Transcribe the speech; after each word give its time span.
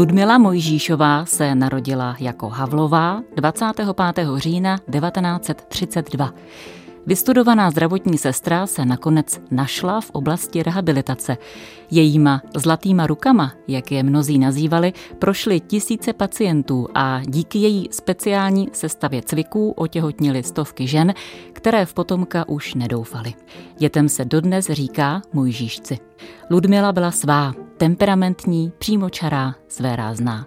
Ludmila 0.00 0.38
Mojžíšová 0.38 1.26
se 1.26 1.54
narodila 1.54 2.16
jako 2.20 2.48
Havlová 2.48 3.22
25. 3.36 4.26
října 4.36 4.78
1932. 4.78 6.34
Vystudovaná 7.06 7.70
zdravotní 7.70 8.18
sestra 8.18 8.66
se 8.66 8.84
nakonec 8.84 9.40
našla 9.50 10.00
v 10.00 10.10
oblasti 10.10 10.62
rehabilitace. 10.62 11.36
Jejíma 11.90 12.42
zlatýma 12.56 13.06
rukama, 13.06 13.52
jak 13.68 13.92
je 13.92 14.02
mnozí 14.02 14.38
nazývali, 14.38 14.92
prošly 15.18 15.60
tisíce 15.60 16.12
pacientů 16.12 16.88
a 16.94 17.20
díky 17.26 17.58
její 17.58 17.88
speciální 17.90 18.68
sestavě 18.72 19.22
cviků 19.22 19.70
otěhotnili 19.70 20.42
stovky 20.42 20.86
žen, 20.86 21.14
které 21.52 21.86
v 21.86 21.94
potomka 21.94 22.48
už 22.48 22.74
nedoufali. 22.74 23.34
Dětem 23.78 24.08
se 24.08 24.24
dodnes 24.24 24.66
říká 24.70 25.22
Mojžíšci. 25.32 25.98
Ludmila 26.50 26.92
byla 26.92 27.10
svá, 27.10 27.54
temperamentní, 27.76 28.72
přímočará, 28.78 29.54
své 29.68 29.96
rázná. 29.96 30.46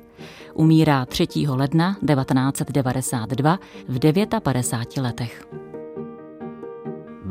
Umírá 0.53 1.05
3. 1.05 1.27
ledna 1.47 1.93
1992 1.93 3.59
v 3.87 3.99
59 3.99 5.03
letech. 5.03 5.62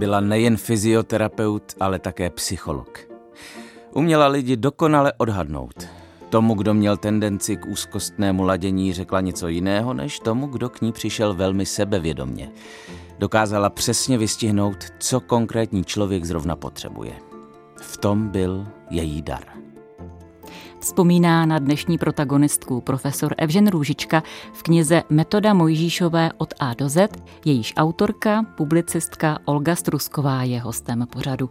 Byla 0.03 0.21
nejen 0.21 0.57
fyzioterapeut, 0.57 1.63
ale 1.81 1.99
také 1.99 2.31
psycholog. 2.31 2.99
Uměla 3.93 4.27
lidi 4.27 4.57
dokonale 4.57 5.13
odhadnout. 5.19 5.89
Tomu, 6.31 6.55
kdo 6.55 6.75
měl 6.75 6.97
tendenci 6.97 7.57
k 7.57 7.67
úzkostnému 7.67 8.43
ladění, 8.43 8.93
řekla 8.93 9.21
něco 9.21 9.49
jiného, 9.49 9.95
než 9.95 10.19
tomu, 10.19 10.47
kdo 10.47 10.69
k 10.69 10.81
ní 10.81 10.93
přišel 10.93 11.35
velmi 11.35 11.67
sebevědomně. 11.67 12.51
Dokázala 13.19 13.71
přesně 13.71 14.19
vystihnout, 14.19 14.77
co 14.99 15.21
konkrétní 15.21 15.85
člověk 15.85 16.25
zrovna 16.25 16.57
potřebuje. 16.57 17.13
V 17.77 17.97
tom 17.97 18.29
byl 18.29 18.67
její 18.91 19.23
dar. 19.23 19.62
Vzpomíná 20.83 21.47
na 21.47 21.59
dnešní 21.59 21.99
protagonistku 21.99 22.81
profesor 22.81 23.35
Evžen 23.39 23.69
Růžička 23.69 24.23
v 24.53 24.63
knize 24.63 25.03
Metoda 25.11 25.55
Mojžíšové 25.55 26.31
od 26.39 26.55
A 26.61 26.75
do 26.75 26.89
Z, 26.89 27.09
jejíž 27.45 27.73
autorka, 27.77 28.43
publicistka 28.57 29.39
Olga 29.45 29.77
Strusková 29.77 30.43
je 30.43 30.61
hostem 30.61 31.07
pořadu. 31.13 31.51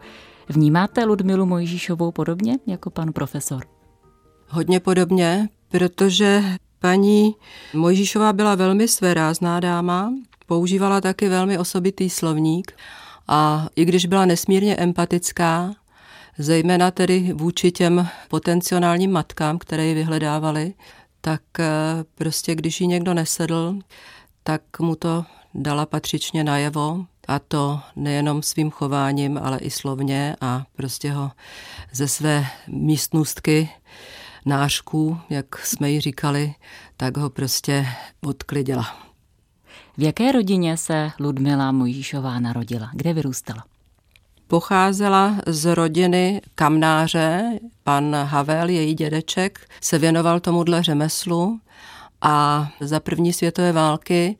Vnímáte 0.49 1.05
Ludmilu 1.05 1.45
Mojžíšovou 1.45 2.11
podobně 2.11 2.57
jako 2.67 2.89
pan 2.89 3.13
profesor? 3.13 3.63
Hodně 4.49 4.79
podobně, 4.79 5.49
protože 5.69 6.43
paní 6.79 7.35
Mojžíšová 7.73 8.33
byla 8.33 8.55
velmi 8.55 8.87
svérázná 8.87 9.59
dáma, 9.59 10.13
používala 10.45 11.01
taky 11.01 11.29
velmi 11.29 11.57
osobitý 11.57 12.09
slovník 12.09 12.71
a 13.27 13.67
i 13.75 13.85
když 13.85 14.05
byla 14.05 14.25
nesmírně 14.25 14.75
empatická, 14.75 15.73
zejména 16.41 16.91
tedy 16.91 17.33
vůči 17.33 17.71
těm 17.71 18.07
potenciálním 18.29 19.11
matkám, 19.11 19.57
které 19.57 19.85
ji 19.85 19.93
vyhledávali, 19.93 20.73
tak 21.21 21.41
eh, 21.59 21.65
prostě 22.15 22.55
když 22.55 22.81
jí 22.81 22.87
někdo 22.87 23.13
nesedl, 23.13 23.79
tak 24.43 24.61
mu 24.79 24.95
to 24.95 25.25
dala 25.53 25.85
patřičně 25.85 26.43
najevo 26.43 27.05
a 27.27 27.39
to 27.39 27.79
nejenom 27.95 28.43
svým 28.43 28.71
chováním, 28.71 29.37
ale 29.37 29.57
i 29.59 29.69
slovně 29.69 30.35
a 30.41 30.65
prostě 30.75 31.11
ho 31.11 31.31
ze 31.91 32.07
své 32.07 32.45
místnostky 32.67 33.69
nářků, 34.45 35.17
jak 35.29 35.65
jsme 35.65 35.91
ji 35.91 35.99
říkali, 35.99 36.53
tak 36.97 37.17
ho 37.17 37.29
prostě 37.29 37.87
odklidila. 38.25 38.97
V 39.97 40.03
jaké 40.03 40.31
rodině 40.31 40.77
se 40.77 41.11
Ludmila 41.19 41.71
Mojžíšová 41.71 42.39
narodila? 42.39 42.89
Kde 42.93 43.13
vyrůstala? 43.13 43.63
Pocházela 44.51 45.35
z 45.47 45.75
rodiny 45.75 46.41
kamnáře. 46.55 47.59
Pan 47.83 48.15
Havel, 48.15 48.69
její 48.69 48.93
dědeček, 48.93 49.59
se 49.81 49.99
věnoval 49.99 50.39
tomuhle 50.39 50.83
řemeslu 50.83 51.59
a 52.21 52.67
za 52.79 52.99
první 52.99 53.33
světové 53.33 53.71
války 53.71 54.37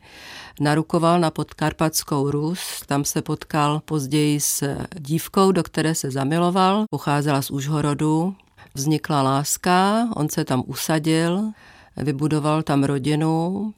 narukoval 0.60 1.20
na 1.20 1.30
podkarpatskou 1.30 2.30
Rus. 2.30 2.82
Tam 2.86 3.04
se 3.04 3.22
potkal 3.22 3.80
později 3.84 4.40
s 4.40 4.76
dívkou, 4.98 5.52
do 5.52 5.62
které 5.62 5.94
se 5.94 6.10
zamiloval. 6.10 6.84
Pocházela 6.90 7.42
z 7.42 7.50
Užhorodu. 7.50 8.34
Vznikla 8.74 9.22
láska, 9.22 10.08
on 10.16 10.28
se 10.28 10.44
tam 10.44 10.62
usadil, 10.66 11.50
vybudoval 11.96 12.62
tam 12.62 12.84
rodinu. 12.84 13.74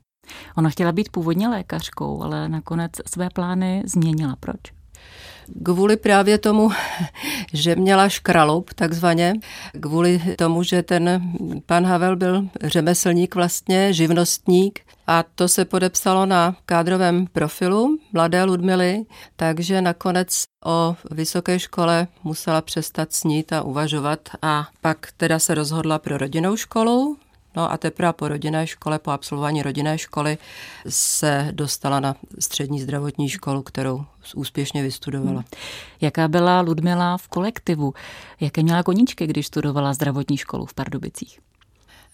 Ona 0.56 0.70
chtěla 0.70 0.92
být 0.92 1.08
původně 1.08 1.48
lékařkou, 1.48 2.22
ale 2.22 2.48
nakonec 2.48 2.92
své 3.06 3.28
plány 3.30 3.82
změnila. 3.86 4.36
Proč? 4.40 4.83
Kvůli 5.64 5.96
právě 5.96 6.38
tomu, 6.38 6.70
že 7.52 7.76
měla 7.76 8.08
škraloup 8.08 8.74
takzvaně, 8.74 9.34
kvůli 9.80 10.22
tomu, 10.38 10.62
že 10.62 10.82
ten 10.82 11.22
pan 11.66 11.84
Havel 11.86 12.16
byl 12.16 12.48
řemeslník 12.62 13.34
vlastně, 13.34 13.92
živnostník 13.92 14.80
a 15.06 15.24
to 15.34 15.48
se 15.48 15.64
podepsalo 15.64 16.26
na 16.26 16.56
kádrovém 16.66 17.26
profilu 17.26 17.98
mladé 18.12 18.44
Ludmily, 18.44 19.04
takže 19.36 19.80
nakonec 19.82 20.44
o 20.64 20.96
vysoké 21.10 21.58
škole 21.58 22.06
musela 22.24 22.60
přestat 22.60 23.12
snít 23.12 23.52
a 23.52 23.62
uvažovat 23.62 24.20
a 24.42 24.68
pak 24.80 25.08
teda 25.16 25.38
se 25.38 25.54
rozhodla 25.54 25.98
pro 25.98 26.18
rodinnou 26.18 26.56
školu, 26.56 27.16
No 27.56 27.72
a 27.72 27.76
teprve 27.76 28.12
po 28.12 28.28
rodinné 28.28 28.66
škole, 28.66 28.98
po 28.98 29.10
absolvování 29.10 29.62
rodinné 29.62 29.98
školy 29.98 30.38
se 30.88 31.48
dostala 31.50 32.00
na 32.00 32.16
střední 32.38 32.80
zdravotní 32.80 33.28
školu, 33.28 33.62
kterou 33.62 34.04
úspěšně 34.34 34.82
vystudovala. 34.82 35.30
Hmm. 35.30 35.44
Jaká 36.00 36.28
byla 36.28 36.60
Ludmila 36.60 37.18
v 37.18 37.28
kolektivu? 37.28 37.94
Jaké 38.40 38.62
měla 38.62 38.82
koníčky, 38.82 39.26
když 39.26 39.46
studovala 39.46 39.94
zdravotní 39.94 40.36
školu 40.36 40.66
v 40.66 40.74
Pardubicích? 40.74 41.38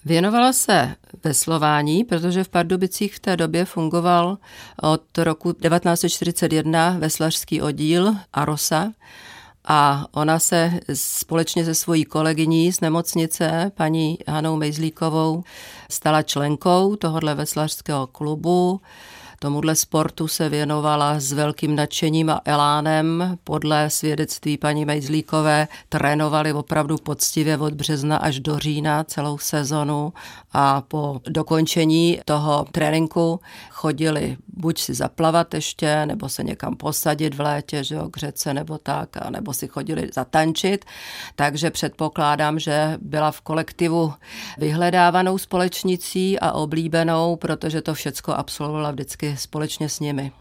Věnovala 0.04 0.52
se 0.52 0.94
veslování, 1.24 2.04
protože 2.04 2.44
v 2.44 2.48
Pardubicích 2.48 3.14
v 3.14 3.20
té 3.20 3.36
době 3.36 3.64
fungoval 3.64 4.38
od 4.82 5.18
roku 5.18 5.52
1941 5.52 6.96
veslařský 6.98 7.62
oddíl 7.62 8.14
Arosa, 8.32 8.92
a 9.64 10.06
ona 10.12 10.38
se 10.38 10.80
společně 10.94 11.64
se 11.64 11.74
svojí 11.74 12.04
kolegyní 12.04 12.72
z 12.72 12.80
nemocnice, 12.80 13.72
paní 13.74 14.18
Hanou 14.28 14.56
Mejzlíkovou, 14.56 15.44
stala 15.90 16.22
členkou 16.22 16.96
tohohle 16.96 17.34
veslařského 17.34 18.06
klubu. 18.06 18.80
Tomuhle 19.42 19.76
sportu 19.76 20.28
se 20.28 20.48
věnovala 20.48 21.20
s 21.20 21.32
velkým 21.32 21.76
nadšením 21.76 22.30
a 22.30 22.40
elánem. 22.44 23.38
Podle 23.44 23.90
svědectví 23.90 24.58
paní 24.58 24.84
Mejzlíkové 24.84 25.68
trénovali 25.88 26.52
opravdu 26.52 26.96
poctivě 26.96 27.58
od 27.58 27.74
března 27.74 28.16
až 28.16 28.40
do 28.40 28.58
října 28.58 29.04
celou 29.04 29.38
sezonu 29.38 30.12
a 30.52 30.80
po 30.80 31.20
dokončení 31.28 32.20
toho 32.24 32.66
tréninku 32.72 33.40
chodili 33.70 34.36
buď 34.60 34.80
si 34.80 34.94
zaplavat 34.94 35.54
ještě, 35.54 36.06
nebo 36.06 36.28
se 36.28 36.42
někam 36.42 36.76
posadit 36.76 37.34
v 37.34 37.40
létě, 37.40 37.84
že 37.84 37.94
jo, 37.94 38.08
k 38.10 38.16
řece 38.16 38.54
nebo 38.54 38.78
tak, 38.78 39.16
a 39.16 39.30
nebo 39.30 39.52
si 39.52 39.68
chodili 39.68 40.10
zatančit. 40.14 40.84
Takže 41.36 41.70
předpokládám, 41.70 42.58
že 42.58 42.98
byla 43.00 43.30
v 43.30 43.40
kolektivu 43.40 44.12
vyhledávanou 44.58 45.38
společnicí 45.38 46.40
a 46.40 46.52
oblíbenou, 46.52 47.36
protože 47.36 47.82
to 47.82 47.94
všecko 47.94 48.32
absolvovala 48.32 48.90
vždycky 48.90 49.29
společně 49.36 49.88
s 49.88 50.00
nimi. 50.00 50.32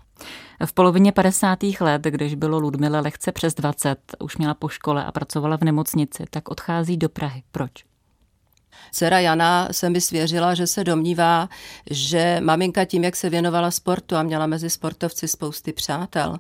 V 0.66 0.74
polovině 0.74 1.12
50. 1.12 1.60
let, 1.80 2.02
když 2.02 2.36
bylo 2.36 2.60
Ludmile 2.60 3.00
lehce 3.00 3.32
přes 3.32 3.54
20, 3.54 4.00
už 4.20 4.38
měla 4.38 4.54
po 4.54 4.70
škole 4.70 5.06
a 5.06 5.12
pracovala 5.12 5.58
v 5.58 5.62
nemocnici, 5.62 6.26
tak 6.30 6.50
odchází 6.50 6.98
do 6.98 7.10
Prahy. 7.10 7.44
Proč? 7.52 7.89
Dcera 8.92 9.20
Jana 9.20 9.68
se 9.72 9.90
mi 9.90 10.02
svěřila, 10.02 10.54
že 10.54 10.68
se 10.68 10.84
domnívá, 10.84 11.50
že 11.90 12.40
maminka 12.44 12.86
tím, 12.86 13.04
jak 13.04 13.16
se 13.16 13.30
věnovala 13.30 13.72
sportu 13.72 14.16
a 14.16 14.24
měla 14.24 14.48
mezi 14.48 14.70
sportovci 14.70 15.28
spousty 15.28 15.74
přátel, 15.74 16.38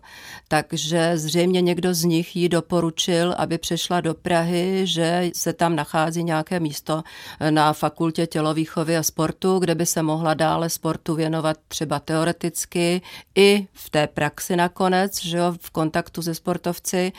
takže 0.47 1.17
zřejmě 1.17 1.61
někdo 1.61 1.93
z 1.93 2.03
nich 2.03 2.35
jí 2.35 2.49
doporučil, 2.49 3.35
aby 3.37 3.57
přešla 3.57 4.01
do 4.01 4.13
Prahy, 4.13 4.81
že 4.83 5.31
se 5.35 5.53
tam 5.53 5.75
nachází 5.75 6.23
nějaké 6.23 6.59
místo 6.59 7.03
na 7.49 7.73
fakultě 7.73 8.27
tělovýchovy 8.27 8.97
a 8.97 9.03
sportu, 9.03 9.59
kde 9.59 9.75
by 9.75 9.85
se 9.85 10.03
mohla 10.03 10.33
dále 10.33 10.69
sportu 10.69 11.15
věnovat 11.15 11.57
třeba 11.67 11.99
teoreticky 11.99 13.01
i 13.35 13.67
v 13.73 13.89
té 13.89 14.07
praxi 14.07 14.55
nakonec, 14.55 15.23
že 15.23 15.37
jo, 15.37 15.55
v 15.61 15.69
kontaktu 15.69 16.21
se 16.21 16.35
sportovci. 16.35 17.11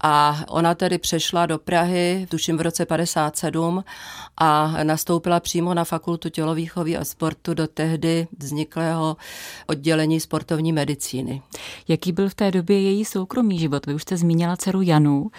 A 0.00 0.44
ona 0.48 0.74
tedy 0.74 0.98
přešla 0.98 1.46
do 1.46 1.58
Prahy, 1.58 2.26
tuším 2.30 2.56
v 2.56 2.60
roce 2.60 2.86
57 2.86 3.84
a 4.36 4.57
nastoupila 4.82 5.40
přímo 5.40 5.74
na 5.74 5.84
fakultu 5.84 6.28
tělovýchovy 6.28 6.96
a 6.96 7.04
sportu 7.04 7.54
do 7.54 7.66
tehdy 7.66 8.28
vzniklého 8.38 9.16
oddělení 9.66 10.20
sportovní 10.20 10.72
medicíny. 10.72 11.42
Jaký 11.88 12.12
byl 12.12 12.28
v 12.28 12.34
té 12.34 12.50
době 12.50 12.80
její 12.80 13.04
soukromý 13.04 13.58
život? 13.58 13.86
Vy 13.86 13.94
už 13.94 14.02
jste 14.02 14.16
zmínila 14.16 14.56
dceru 14.56 14.82
Janu, 14.82 15.30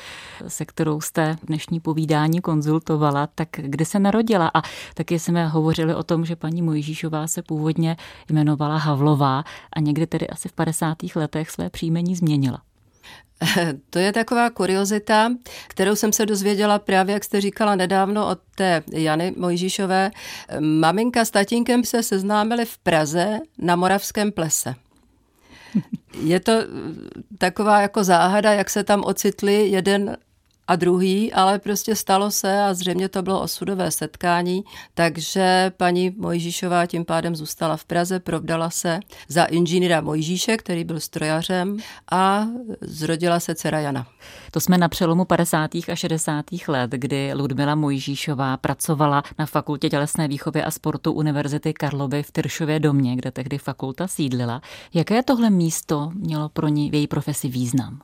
se 0.47 0.65
kterou 0.65 1.01
jste 1.01 1.35
dnešní 1.43 1.79
povídání 1.79 2.41
konzultovala, 2.41 3.27
tak 3.27 3.49
kde 3.53 3.85
se 3.85 3.99
narodila? 3.99 4.51
A 4.53 4.61
taky 4.93 5.19
jsme 5.19 5.47
hovořili 5.47 5.95
o 5.95 6.03
tom, 6.03 6.25
že 6.25 6.35
paní 6.35 6.61
Mojžíšová 6.61 7.27
se 7.27 7.41
původně 7.41 7.97
jmenovala 8.29 8.77
Havlová 8.77 9.43
a 9.73 9.79
někdy 9.79 10.07
tedy 10.07 10.27
asi 10.27 10.49
v 10.49 10.53
50. 10.53 10.97
letech 11.15 11.49
své 11.49 11.69
příjmení 11.69 12.15
změnila. 12.15 12.61
To 13.89 13.99
je 13.99 14.13
taková 14.13 14.49
kuriozita, 14.49 15.31
kterou 15.67 15.95
jsem 15.95 16.13
se 16.13 16.25
dozvěděla 16.25 16.79
právě, 16.79 17.13
jak 17.13 17.23
jste 17.23 17.41
říkala 17.41 17.75
nedávno 17.75 18.27
od 18.27 18.39
té 18.55 18.83
Jany 18.91 19.33
Mojžíšové. 19.37 20.11
Maminka 20.59 21.25
s 21.25 21.31
tatínkem 21.31 21.83
se 21.83 22.03
seznámili 22.03 22.65
v 22.65 22.77
Praze 22.77 23.39
na 23.57 23.75
Moravském 23.75 24.31
plese. 24.31 24.75
Je 26.21 26.39
to 26.39 26.53
taková 27.37 27.81
jako 27.81 28.03
záhada, 28.03 28.53
jak 28.53 28.69
se 28.69 28.83
tam 28.83 29.03
ocitli 29.03 29.67
jeden 29.67 30.17
a 30.69 30.75
druhý, 30.75 31.33
ale 31.33 31.59
prostě 31.59 31.95
stalo 31.95 32.31
se 32.31 32.63
a 32.63 32.73
zřejmě 32.73 33.09
to 33.09 33.21
bylo 33.21 33.41
osudové 33.41 33.91
setkání, 33.91 34.63
takže 34.93 35.71
paní 35.77 36.09
Mojžíšová 36.17 36.85
tím 36.85 37.05
pádem 37.05 37.35
zůstala 37.35 37.77
v 37.77 37.85
Praze, 37.85 38.19
provdala 38.19 38.69
se 38.69 38.99
za 39.27 39.45
inženýra 39.45 40.01
Mojžíše, 40.01 40.57
který 40.57 40.83
byl 40.83 40.99
strojařem 40.99 41.77
a 42.11 42.45
zrodila 42.81 43.39
se 43.39 43.55
dcera 43.55 43.79
Jana. 43.79 44.07
To 44.51 44.59
jsme 44.59 44.77
na 44.77 44.89
přelomu 44.89 45.25
50. 45.25 45.75
a 45.75 45.95
60. 45.95 46.45
let, 46.67 46.91
kdy 46.91 47.33
Ludmila 47.33 47.75
Mojžíšová 47.75 48.57
pracovala 48.57 49.23
na 49.39 49.45
Fakultě 49.45 49.89
tělesné 49.89 50.27
výchovy 50.27 50.63
a 50.63 50.71
sportu 50.71 51.11
Univerzity 51.11 51.73
Karlovy 51.73 52.23
v 52.23 52.31
Tyršově 52.31 52.79
domě, 52.79 53.15
kde 53.15 53.31
tehdy 53.31 53.57
fakulta 53.57 54.07
sídlila. 54.07 54.61
Jaké 54.93 55.23
tohle 55.23 55.49
místo 55.49 56.11
mělo 56.13 56.49
pro 56.49 56.67
ní 56.67 56.91
v 56.91 56.93
její 56.93 57.07
profesi 57.07 57.49
význam? 57.49 58.01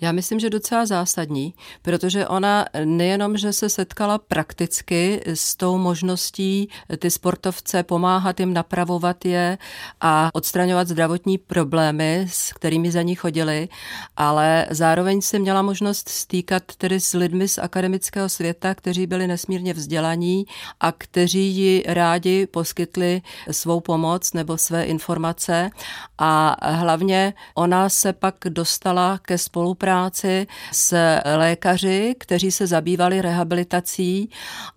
Já 0.00 0.12
myslím, 0.12 0.40
že 0.40 0.50
docela 0.50 0.86
zásadní, 0.86 1.54
protože 1.82 2.26
ona 2.26 2.64
nejenom, 2.84 3.36
že 3.36 3.52
se 3.52 3.68
setkala 3.68 4.18
prakticky 4.18 5.20
s 5.26 5.56
tou 5.56 5.78
možností 5.78 6.68
ty 6.98 7.10
sportovce 7.10 7.82
pomáhat 7.82 8.40
jim 8.40 8.54
napravovat 8.54 9.24
je 9.24 9.58
a 10.00 10.30
odstraňovat 10.32 10.88
zdravotní 10.88 11.38
problémy, 11.38 12.26
s 12.30 12.52
kterými 12.52 12.92
za 12.92 13.02
ní 13.02 13.14
chodili, 13.14 13.68
ale 14.16 14.66
zároveň 14.70 15.20
se 15.20 15.38
měla 15.38 15.62
možnost 15.62 16.08
stýkat 16.08 16.62
tedy 16.78 17.00
s 17.00 17.12
lidmi 17.12 17.48
z 17.48 17.58
akademického 17.58 18.28
světa, 18.28 18.74
kteří 18.74 19.06
byli 19.06 19.26
nesmírně 19.26 19.74
vzdělaní 19.74 20.44
a 20.80 20.92
kteří 20.92 21.56
ji 21.56 21.84
rádi 21.86 22.46
poskytli 22.46 23.22
svou 23.50 23.80
pomoc 23.80 24.32
nebo 24.32 24.58
své 24.58 24.84
informace. 24.84 25.70
A 26.18 26.56
hlavně 26.70 27.34
ona 27.54 27.88
se 27.88 28.12
pak 28.12 28.34
dostala 28.48 29.18
ke 29.18 29.38
spolupráci 29.38 29.83
spolupráci 29.84 30.46
s 30.72 30.96
lékaři, 31.36 32.14
kteří 32.18 32.50
se 32.50 32.66
zabývali 32.66 33.22
rehabilitací 33.22 34.30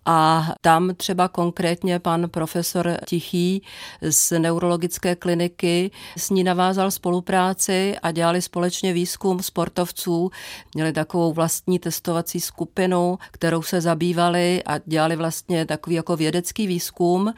a 0.06 0.48
tam 0.62 0.96
třeba 0.96 1.28
konkrétně 1.28 2.00
pan 2.00 2.30
profesor 2.30 2.98
Tichý 3.06 3.62
z 4.02 4.40
neurologické 4.40 5.16
kliniky 5.16 5.92
s 6.18 6.30
ní 6.30 6.44
navázal 6.44 6.92
spolupráci 6.92 7.96
a 8.04 8.12
dělali 8.12 8.42
společně 8.42 8.94
výzkum 8.94 9.44
sportovců. 9.44 10.32
Měli 10.76 10.94
takovou 10.94 11.34
vlastní 11.34 11.80
testovací 11.80 12.40
skupinu, 12.40 13.20
kterou 13.32 13.62
se 13.62 13.82
zabývali 13.82 14.64
a 14.66 14.78
dělali 14.86 15.16
vlastně 15.16 15.66
takový 15.66 15.96
jako 15.96 16.16
vědecký 16.16 16.68
výzkum 16.68 17.34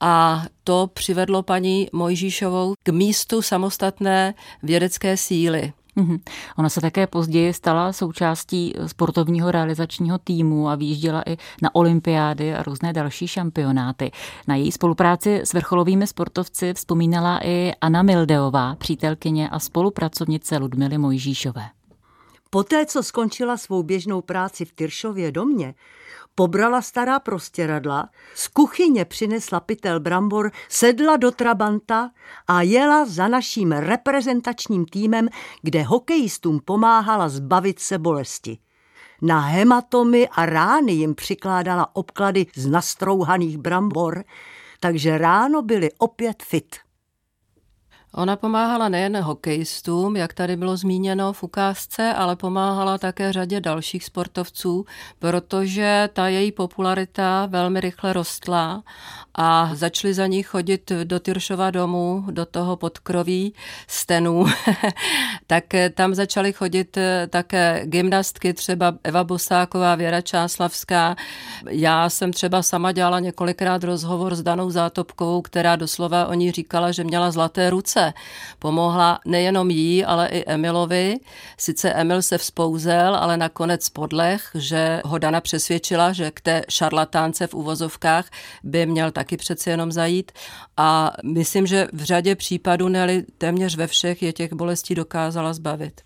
a 0.00 0.44
to 0.64 0.90
přivedlo 0.92 1.42
paní 1.42 1.88
Mojžíšovou 1.92 2.74
k 2.82 2.88
místu 2.88 3.42
samostatné 3.42 4.34
vědecké 4.62 5.16
síly. 5.16 5.72
Mm-hmm. 5.96 6.20
Ona 6.58 6.68
se 6.68 6.80
také 6.80 7.06
později 7.06 7.52
stala 7.52 7.92
součástí 7.92 8.74
sportovního 8.86 9.50
realizačního 9.50 10.18
týmu 10.18 10.68
a 10.68 10.74
výjížděla 10.74 11.22
i 11.26 11.36
na 11.62 11.74
olympiády 11.74 12.54
a 12.54 12.62
různé 12.62 12.92
další 12.92 13.28
šampionáty. 13.28 14.10
Na 14.48 14.54
její 14.54 14.72
spolupráci 14.72 15.40
s 15.44 15.52
vrcholovými 15.52 16.06
sportovci 16.06 16.74
vzpomínala 16.74 17.40
i 17.42 17.72
Anna 17.80 18.02
Mildeová, 18.02 18.74
přítelkyně 18.74 19.48
a 19.48 19.58
spolupracovnice 19.58 20.56
Ludmily 20.56 20.98
Mojžíšové. 20.98 21.62
Poté, 22.50 22.86
co 22.86 23.02
skončila 23.02 23.56
svou 23.56 23.82
běžnou 23.82 24.20
práci 24.20 24.64
v 24.64 24.72
Tyršově 24.72 25.32
domě, 25.32 25.74
pobrala 26.36 26.82
stará 26.82 27.18
prostěradla, 27.18 28.08
z 28.34 28.48
kuchyně 28.48 29.04
přinesla 29.04 29.60
pytel 29.60 30.00
brambor, 30.00 30.52
sedla 30.68 31.16
do 31.16 31.30
Trabanta 31.30 32.10
a 32.48 32.62
jela 32.62 33.04
za 33.04 33.28
naším 33.28 33.72
reprezentačním 33.72 34.86
týmem, 34.86 35.28
kde 35.62 35.82
hokejistům 35.82 36.60
pomáhala 36.64 37.28
zbavit 37.28 37.78
se 37.78 37.98
bolesti. 37.98 38.58
Na 39.22 39.40
hematomy 39.40 40.28
a 40.28 40.46
rány 40.46 40.92
jim 40.92 41.14
přikládala 41.14 41.96
obklady 41.96 42.46
z 42.54 42.66
nastrouhaných 42.66 43.58
brambor, 43.58 44.24
takže 44.80 45.18
ráno 45.18 45.62
byli 45.62 45.90
opět 45.98 46.42
fit. 46.42 46.85
Ona 48.16 48.36
pomáhala 48.36 48.88
nejen 48.88 49.20
hokejistům, 49.20 50.16
jak 50.16 50.34
tady 50.34 50.56
bylo 50.56 50.76
zmíněno 50.76 51.32
v 51.32 51.42
ukázce, 51.42 52.14
ale 52.14 52.36
pomáhala 52.36 52.98
také 52.98 53.32
řadě 53.32 53.60
dalších 53.60 54.04
sportovců, 54.04 54.84
protože 55.18 56.08
ta 56.12 56.28
její 56.28 56.52
popularita 56.52 57.46
velmi 57.46 57.80
rychle 57.80 58.12
rostla 58.12 58.82
a 59.36 59.70
začali 59.74 60.14
za 60.14 60.26
ní 60.26 60.42
chodit 60.42 60.92
do 61.04 61.20
Tyršova 61.20 61.70
domu, 61.70 62.24
do 62.30 62.46
toho 62.46 62.76
podkroví 62.76 63.54
stenů, 63.86 64.46
tak 65.46 65.64
tam 65.94 66.14
začaly 66.14 66.52
chodit 66.52 66.98
také 67.30 67.82
gymnastky, 67.84 68.54
třeba 68.54 68.94
Eva 69.04 69.24
Bosáková, 69.24 69.94
Věra 69.94 70.20
Čáslavská. 70.20 71.16
Já 71.68 72.10
jsem 72.10 72.32
třeba 72.32 72.62
sama 72.62 72.92
dělala 72.92 73.20
několikrát 73.20 73.84
rozhovor 73.84 74.34
s 74.34 74.42
Danou 74.42 74.70
Zátopkovou, 74.70 75.42
která 75.42 75.76
doslova 75.76 76.26
o 76.26 76.34
ní 76.34 76.52
říkala, 76.52 76.92
že 76.92 77.04
měla 77.04 77.30
zlaté 77.30 77.70
ruce 77.70 78.12
Pomohla 78.58 79.20
nejenom 79.24 79.70
jí, 79.70 80.04
ale 80.04 80.28
i 80.28 80.44
Emilovi. 80.46 81.16
Sice 81.58 81.92
Emil 81.92 82.22
se 82.22 82.38
vzpouzel, 82.38 83.16
ale 83.16 83.36
nakonec 83.36 83.88
podlech, 83.88 84.50
že 84.54 85.00
ho 85.04 85.18
Dana 85.18 85.40
přesvědčila, 85.40 86.12
že 86.12 86.30
k 86.30 86.40
té 86.40 86.62
šarlatánce 86.68 87.46
v 87.46 87.54
uvozovkách 87.54 88.24
by 88.62 88.86
měl 88.86 89.10
taky 89.26 89.36
přeci 89.36 89.70
jenom 89.70 89.92
zajít. 89.92 90.32
A 90.76 91.12
myslím, 91.24 91.66
že 91.66 91.88
v 91.92 92.02
řadě 92.02 92.34
případů, 92.34 92.88
ne 92.88 93.22
téměř 93.38 93.76
ve 93.76 93.86
všech, 93.86 94.22
je 94.22 94.32
těch 94.32 94.52
bolestí 94.52 94.94
dokázala 94.94 95.52
zbavit. 95.52 96.00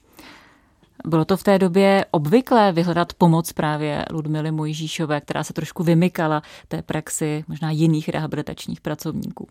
Bylo 1.06 1.24
to 1.24 1.36
v 1.36 1.42
té 1.42 1.58
době 1.58 2.04
obvyklé 2.10 2.72
vyhledat 2.72 3.12
pomoc 3.12 3.52
právě 3.52 4.04
Ludmily 4.10 4.50
Mojžíšové, 4.50 5.20
která 5.20 5.44
se 5.44 5.52
trošku 5.52 5.82
vymykala 5.82 6.42
té 6.68 6.82
praxi 6.82 7.44
možná 7.48 7.70
jiných 7.70 8.08
rehabilitačních 8.08 8.80
pracovníků. 8.80 9.48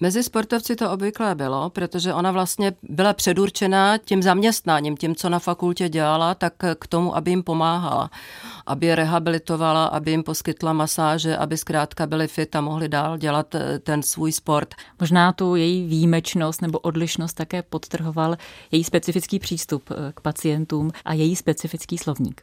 Mezi 0.00 0.22
sportovci 0.22 0.76
to 0.76 0.90
obvyklé 0.90 1.34
bylo, 1.34 1.70
protože 1.70 2.14
ona 2.14 2.30
vlastně 2.32 2.72
byla 2.82 3.12
předurčená 3.12 3.98
tím 3.98 4.22
zaměstnáním, 4.22 4.96
tím, 4.96 5.14
co 5.14 5.28
na 5.28 5.38
fakultě 5.38 5.88
dělala, 5.88 6.34
tak 6.34 6.52
k 6.78 6.86
tomu, 6.86 7.16
aby 7.16 7.30
jim 7.30 7.42
pomáhala, 7.42 8.10
aby 8.66 8.86
je 8.86 8.94
rehabilitovala, 8.94 9.86
aby 9.86 10.10
jim 10.10 10.22
poskytla 10.22 10.72
masáže, 10.72 11.36
aby 11.36 11.56
zkrátka 11.56 12.06
byli 12.06 12.28
fit 12.28 12.56
a 12.56 12.60
mohli 12.60 12.88
dál 12.88 13.18
dělat 13.18 13.54
eh, 13.54 13.78
ten 13.78 14.02
svůj 14.02 14.32
sport. 14.32 14.74
Možná 15.00 15.32
tu 15.32 15.56
její 15.56 15.86
výjimečnost 15.86 16.62
nebo 16.62 16.78
odlišnost 16.78 17.32
také 17.32 17.62
podtrhoval 17.62 18.36
její 18.70 18.84
specifický 18.84 19.38
přístup 19.38 19.90
eh, 19.90 20.12
k 20.14 20.20
pacientům 20.20 20.90
a 21.04 21.12
její 21.12 21.36
specifický 21.36 21.98
slovník. 21.98 22.42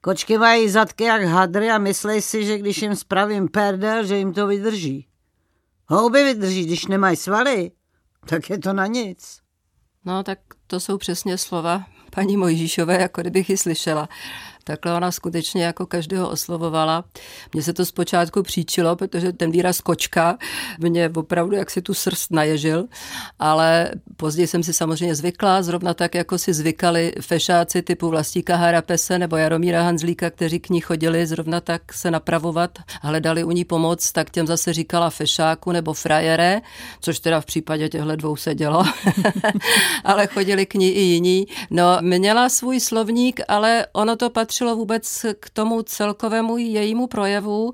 Kočky 0.00 0.38
mají 0.38 0.68
zadky 0.68 1.04
jak 1.04 1.22
hadry 1.22 1.70
a 1.70 1.78
myslej 1.78 2.22
si, 2.22 2.44
že 2.46 2.58
když 2.58 2.82
jim 2.82 2.96
spravím 2.96 3.48
perdel, 3.48 4.04
že 4.04 4.18
jim 4.18 4.32
to 4.32 4.46
vydrží. 4.46 5.06
Houby 5.86 6.24
vydrží, 6.24 6.64
když 6.64 6.86
nemají 6.86 7.16
svaly, 7.16 7.70
tak 8.28 8.50
je 8.50 8.58
to 8.58 8.72
na 8.72 8.86
nic. 8.86 9.38
No, 10.04 10.22
tak 10.22 10.38
to 10.66 10.80
jsou 10.80 10.98
přesně 10.98 11.38
slova 11.38 11.84
paní 12.10 12.36
Mojžíšové, 12.36 13.00
jako 13.00 13.20
kdybych 13.20 13.50
ji 13.50 13.56
slyšela. 13.56 14.08
Takhle 14.64 14.94
ona 14.94 15.12
skutečně 15.12 15.64
jako 15.64 15.86
každého 15.86 16.30
oslovovala. 16.30 17.04
Mně 17.52 17.62
se 17.62 17.72
to 17.72 17.84
zpočátku 17.84 18.42
příčilo, 18.42 18.96
protože 18.96 19.32
ten 19.32 19.50
výraz 19.50 19.80
kočka 19.80 20.38
mě 20.78 21.10
opravdu 21.14 21.56
jak 21.56 21.70
si 21.70 21.82
tu 21.82 21.94
srst 21.94 22.32
naježil, 22.32 22.84
ale 23.38 23.90
později 24.16 24.46
jsem 24.46 24.62
si 24.62 24.72
samozřejmě 24.72 25.14
zvykla, 25.14 25.62
zrovna 25.62 25.94
tak, 25.94 26.14
jako 26.14 26.38
si 26.38 26.52
zvykali 26.52 27.12
fešáci 27.20 27.82
typu 27.82 28.08
Vlastíka 28.08 28.56
Harapese 28.56 29.18
nebo 29.18 29.36
Jaromíra 29.36 29.82
Hanzlíka, 29.82 30.30
kteří 30.30 30.60
k 30.60 30.68
ní 30.68 30.80
chodili 30.80 31.26
zrovna 31.26 31.60
tak 31.60 31.92
se 31.92 32.10
napravovat, 32.10 32.78
hledali 33.02 33.44
u 33.44 33.50
ní 33.50 33.64
pomoc, 33.64 34.12
tak 34.12 34.30
těm 34.30 34.46
zase 34.46 34.72
říkala 34.72 35.10
fešáku 35.10 35.72
nebo 35.72 35.94
frajere, 35.94 36.60
což 37.00 37.18
teda 37.18 37.40
v 37.40 37.46
případě 37.46 37.88
těchto 37.88 38.16
dvou 38.16 38.36
se 38.36 38.54
dělo, 38.54 38.84
ale 40.04 40.26
chodili 40.26 40.66
k 40.66 40.74
ní 40.74 40.90
i 40.90 41.00
jiní. 41.00 41.46
No, 41.70 41.98
měla 42.00 42.48
svůj 42.48 42.80
slovník, 42.80 43.40
ale 43.48 43.86
ono 43.92 44.16
to 44.16 44.30
patří 44.30 44.53
patřilo 44.54 44.76
vůbec 44.76 45.26
k 45.40 45.50
tomu 45.50 45.82
celkovému 45.82 46.56
jejímu 46.56 47.06
projevu 47.06 47.72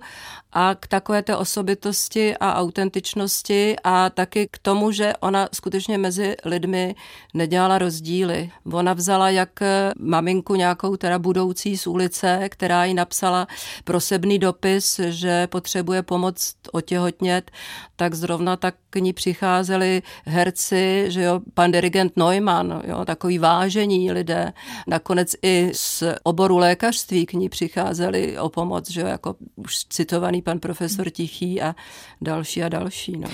a 0.53 0.75
k 0.81 0.87
takové 0.87 1.23
té 1.23 1.37
osobitosti 1.37 2.37
a 2.37 2.55
autentičnosti 2.55 3.77
a 3.85 4.11
taky 4.11 4.49
k 4.51 4.59
tomu, 4.59 4.93
že 4.93 5.13
ona 5.21 5.49
skutečně 5.53 5.99
mezi 5.99 6.37
lidmi 6.45 6.95
nedělala 7.35 7.79
rozdíly. 7.79 8.51
Ona 8.73 8.93
vzala 8.93 9.31
jak 9.31 9.61
maminku 9.99 10.55
nějakou 10.55 10.97
teda 10.97 11.19
budoucí 11.19 11.77
z 11.77 11.87
ulice, 11.87 12.49
která 12.49 12.85
jí 12.85 12.95
napsala 12.95 13.47
prosebný 13.85 14.39
dopis, 14.39 15.01
že 15.09 15.47
potřebuje 15.47 16.03
pomoc 16.03 16.55
otěhotnět, 16.73 17.51
tak 17.97 18.15
zrovna 18.15 18.57
tak 18.57 18.75
k 18.91 18.97
ní 18.97 19.13
přicházeli 19.13 20.03
herci, 20.25 21.05
že 21.09 21.23
jo, 21.23 21.41
pan 21.55 21.73
dirigent 21.73 22.17
Neumann, 22.17 22.83
jo, 22.87 23.05
takový 23.05 23.39
vážení 23.39 24.13
lidé. 24.13 24.53
Nakonec 24.87 25.35
i 25.43 25.71
z 25.75 26.03
oboru 26.23 26.59
lékařství 26.59 27.27
k 27.27 27.33
ní 27.33 27.49
přicházeli 27.49 28.39
o 28.39 28.49
pomoc, 28.49 28.91
že 28.91 29.01
jo, 29.01 29.07
jako 29.07 29.35
už 29.57 29.79
citovaný 29.79 30.40
pan 30.43 30.59
profesor 30.59 31.11
Tichý 31.11 31.63
a 31.63 31.75
další 32.21 32.63
a 32.63 32.69
další. 32.69 33.17
No. 33.17 33.29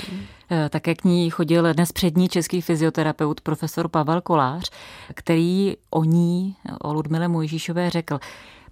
Eh, 0.50 0.68
také 0.68 0.94
k 0.94 1.04
ní 1.04 1.30
chodil 1.30 1.74
dnes 1.74 1.92
přední 1.92 2.28
český 2.28 2.60
fyzioterapeut 2.60 3.40
profesor 3.40 3.88
Pavel 3.88 4.20
Kolář, 4.20 4.70
který 5.14 5.74
o 5.90 6.04
ní, 6.04 6.56
o 6.80 6.92
Ludmile 6.92 7.28
Mojžíšové 7.28 7.90
řekl, 7.90 8.18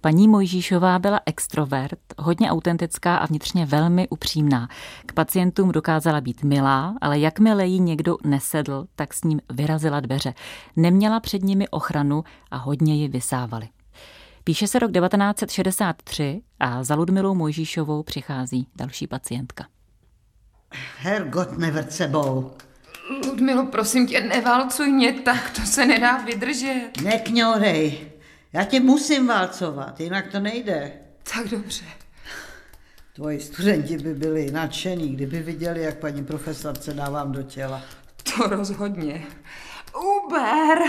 Paní 0.05 0.27
Mojžíšová 0.27 0.99
byla 0.99 1.19
extrovert, 1.25 1.99
hodně 2.17 2.51
autentická 2.51 3.17
a 3.17 3.25
vnitřně 3.25 3.65
velmi 3.65 4.07
upřímná. 4.09 4.67
K 5.05 5.13
pacientům 5.13 5.71
dokázala 5.71 6.21
být 6.21 6.43
milá, 6.43 6.95
ale 7.01 7.19
jakmile 7.19 7.65
jí 7.65 7.79
někdo 7.79 8.17
nesedl, 8.23 8.85
tak 8.95 9.13
s 9.13 9.23
ním 9.23 9.41
vyrazila 9.49 9.99
dveře. 9.99 10.33
Neměla 10.75 11.19
před 11.19 11.43
nimi 11.43 11.69
ochranu 11.69 12.23
a 12.51 12.57
hodně 12.57 12.95
ji 12.95 13.07
vysávali. 13.07 13.67
Píše 14.47 14.67
se 14.67 14.79
rok 14.79 14.91
1963 14.91 16.41
a 16.59 16.83
za 16.83 16.95
Ludmilou 16.95 17.35
Mojžíšovou 17.35 18.03
přichází 18.03 18.67
další 18.75 19.07
pacientka. 19.07 19.67
Hergot 20.99 21.57
nevrt 21.57 21.91
sebou. 21.91 22.51
Ludmilo, 23.25 23.65
prosím 23.65 24.07
tě, 24.07 24.21
neválcuj 24.21 24.91
mě 24.91 25.13
tak, 25.13 25.49
to 25.49 25.61
se 25.61 25.85
nedá 25.85 26.17
vydržet. 26.17 26.89
Nekňourej, 27.03 28.11
já 28.53 28.63
tě 28.63 28.79
musím 28.79 29.27
válcovat, 29.27 29.99
jinak 29.99 30.31
to 30.31 30.39
nejde. 30.39 30.91
Tak 31.35 31.47
dobře. 31.47 31.85
Tvoji 33.15 33.39
studenti 33.39 33.97
by 33.97 34.13
byli 34.13 34.51
nadšení, 34.51 35.15
kdyby 35.15 35.39
viděli, 35.39 35.83
jak 35.83 35.97
paní 35.97 36.25
profesorce 36.25 36.93
dávám 36.93 37.31
do 37.31 37.43
těla. 37.43 37.81
To 38.23 38.47
rozhodně. 38.47 39.27
Uber! 40.25 40.79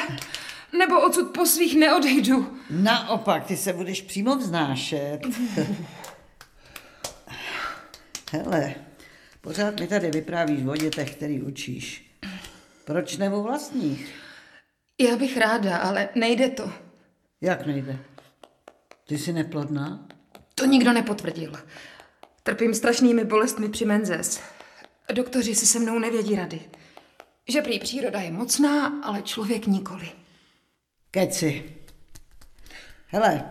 Nebo 0.78 1.00
odsud 1.06 1.30
po 1.35 1.47
svých 1.47 1.78
neodejdu. 1.78 2.59
Naopak, 2.71 3.45
ty 3.45 3.56
se 3.56 3.73
budeš 3.73 4.02
přímo 4.02 4.37
vznášet. 4.37 5.21
Hele, 8.33 8.75
pořád 9.40 9.80
mi 9.80 9.87
tady 9.87 10.11
vyprávíš 10.11 10.66
o 10.66 10.76
dětech, 10.76 11.16
který 11.16 11.42
učíš. 11.42 12.16
Proč 12.85 13.16
nebo 13.16 13.42
vlastních? 13.42 14.14
Já 15.00 15.16
bych 15.16 15.37
ráda, 15.37 15.76
ale 15.76 16.09
nejde 16.14 16.49
to. 16.49 16.73
Jak 17.40 17.66
nejde? 17.66 17.99
Ty 19.09 19.18
jsi 19.18 19.33
neplodná? 19.33 20.06
To 20.54 20.66
nikdo 20.66 20.92
nepotvrdil. 20.92 21.52
Trpím 22.42 22.75
strašnými 22.75 23.25
bolestmi 23.25 23.68
při 23.68 23.85
menzes. 23.85 24.40
Doktoři 25.12 25.54
si 25.54 25.66
se 25.66 25.78
mnou 25.78 25.99
nevědí 25.99 26.37
rady. 26.37 26.61
Že 27.49 27.62
prý 27.62 27.78
příroda 27.78 28.21
je 28.21 28.33
mocná, 28.33 29.00
ale 29.02 29.23
člověk 29.23 29.66
nikoli. 29.66 30.09
Keci. 31.16 31.64
Hele, 33.06 33.44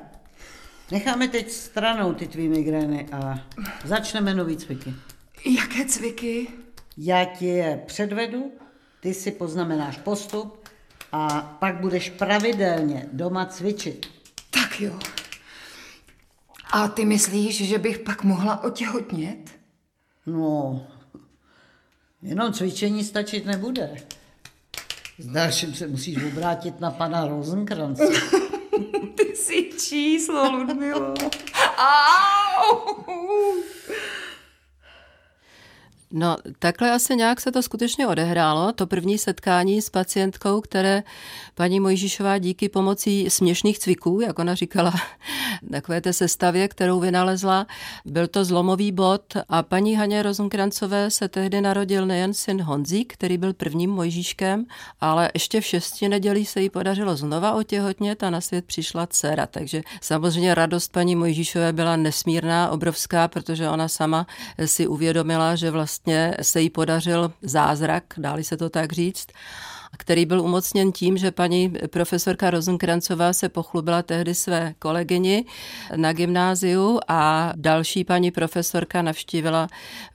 necháme 0.92 1.28
teď 1.28 1.52
stranou 1.52 2.14
ty 2.14 2.28
tvý 2.28 2.48
migrény 2.48 3.08
a 3.12 3.40
začneme 3.86 4.34
nový 4.34 4.58
cviky. 4.58 4.94
Jaké 5.46 5.86
cviky? 5.86 6.48
Já 6.98 7.26
ti 7.26 7.46
je 7.46 7.84
předvedu, 7.86 8.52
ty 9.00 9.14
si 9.14 9.32
poznamenáš 9.32 9.98
postup 9.98 10.70
a 11.12 11.42
pak 11.60 11.80
budeš 11.80 12.10
pravidelně 12.10 13.10
doma 13.12 13.46
cvičit. 13.46 14.08
Tak 14.50 14.82
jo. 14.82 15.00
A 16.72 16.88
ty 16.88 17.06
myslíš, 17.06 17.68
že 17.68 17.78
bych 17.78 18.00
pak 18.00 18.24
mohla 18.24 18.64
otěhotnět? 18.64 19.52
No, 20.26 20.88
jenom 22.22 22.54
cvičení 22.54 23.04
stačit 23.04 23.46
nebude. 23.46 23.96
S 25.20 25.28
dalším 25.28 25.74
se 25.74 25.88
musíš 25.88 26.24
obrátit 26.24 26.80
na 26.80 26.92
pana 26.92 27.28
Rosenkrantze. 27.28 28.04
Ty 29.16 29.36
jsi 29.36 29.70
číslo, 29.80 30.52
Ludmilo. 30.52 31.14
Au! 31.78 32.96
No, 36.18 36.38
takhle 36.60 36.92
asi 36.92 37.16
nějak 37.16 37.42
se 37.42 37.52
to 37.52 37.64
skutečně 37.64 38.08
odehrálo. 38.08 38.72
To 38.72 38.88
první 38.88 39.18
setkání 39.18 39.82
s 39.82 39.90
pacientkou, 39.90 40.62
které 40.62 41.04
paní 41.56 41.80
Mojžíšová 41.80 42.38
díky 42.38 42.70
pomocí 42.70 43.30
směšných 43.30 43.80
cviků, 43.80 44.22
jak 44.22 44.40
ona 44.40 44.56
říkala, 44.56 44.94
takové 45.72 46.02
té 46.02 46.14
sestavě, 46.14 46.68
kterou 46.68 47.00
vynalezla, 47.00 47.68
byl 48.06 48.28
to 48.28 48.46
zlomový 48.46 48.92
bod 48.92 49.22
a 49.50 49.64
paní 49.64 49.96
Haně 49.96 50.24
Rozenkrancové 50.24 51.12
se 51.12 51.28
tehdy 51.28 51.62
narodil 51.62 52.06
nejen 52.06 52.34
syn 52.34 52.62
Honzík, 52.62 53.14
který 53.14 53.38
byl 53.38 53.54
prvním 53.54 53.92
Mojžíškem, 53.92 54.66
ale 55.02 55.32
ještě 55.34 55.62
v 55.62 55.66
šesti 55.66 56.10
nedělí 56.10 56.46
se 56.46 56.62
jí 56.62 56.70
podařilo 56.70 57.16
znova 57.16 57.54
otěhotnět 57.54 58.24
a 58.24 58.30
na 58.30 58.42
svět 58.42 58.66
přišla 58.66 59.08
dcera. 59.08 59.48
Takže 59.48 59.82
samozřejmě 60.02 60.56
radost 60.56 60.92
paní 60.92 61.16
Mojžíšové 61.16 61.74
byla 61.74 61.96
nesmírná, 61.96 62.70
obrovská, 62.70 63.28
protože 63.28 63.70
ona 63.70 63.88
sama 63.88 64.28
si 64.66 64.88
uvědomila, 64.88 65.56
že 65.56 65.72
vlastně 65.72 66.05
vlastně 66.06 66.38
se 66.42 66.62
jí 66.62 66.70
podařil 66.70 67.34
zázrak, 67.42 68.04
dáli 68.18 68.44
se 68.44 68.58
to 68.58 68.70
tak 68.70 68.94
říct 68.94 69.28
který 69.98 70.26
byl 70.26 70.42
umocněn 70.42 70.92
tím, 70.92 71.18
že 71.18 71.32
paní 71.32 71.74
profesorka 71.88 72.50
Rozenkrancová 72.50 73.34
se 73.34 73.50
pochlubila 73.50 74.02
tehdy 74.02 74.36
své 74.36 74.74
kolegyni 74.80 75.46
na 75.96 76.14
gymnáziu 76.14 77.00
a 77.08 77.54
další 77.56 78.04
paní 78.04 78.32
profesorka 78.32 79.02
navštívila 79.02 79.68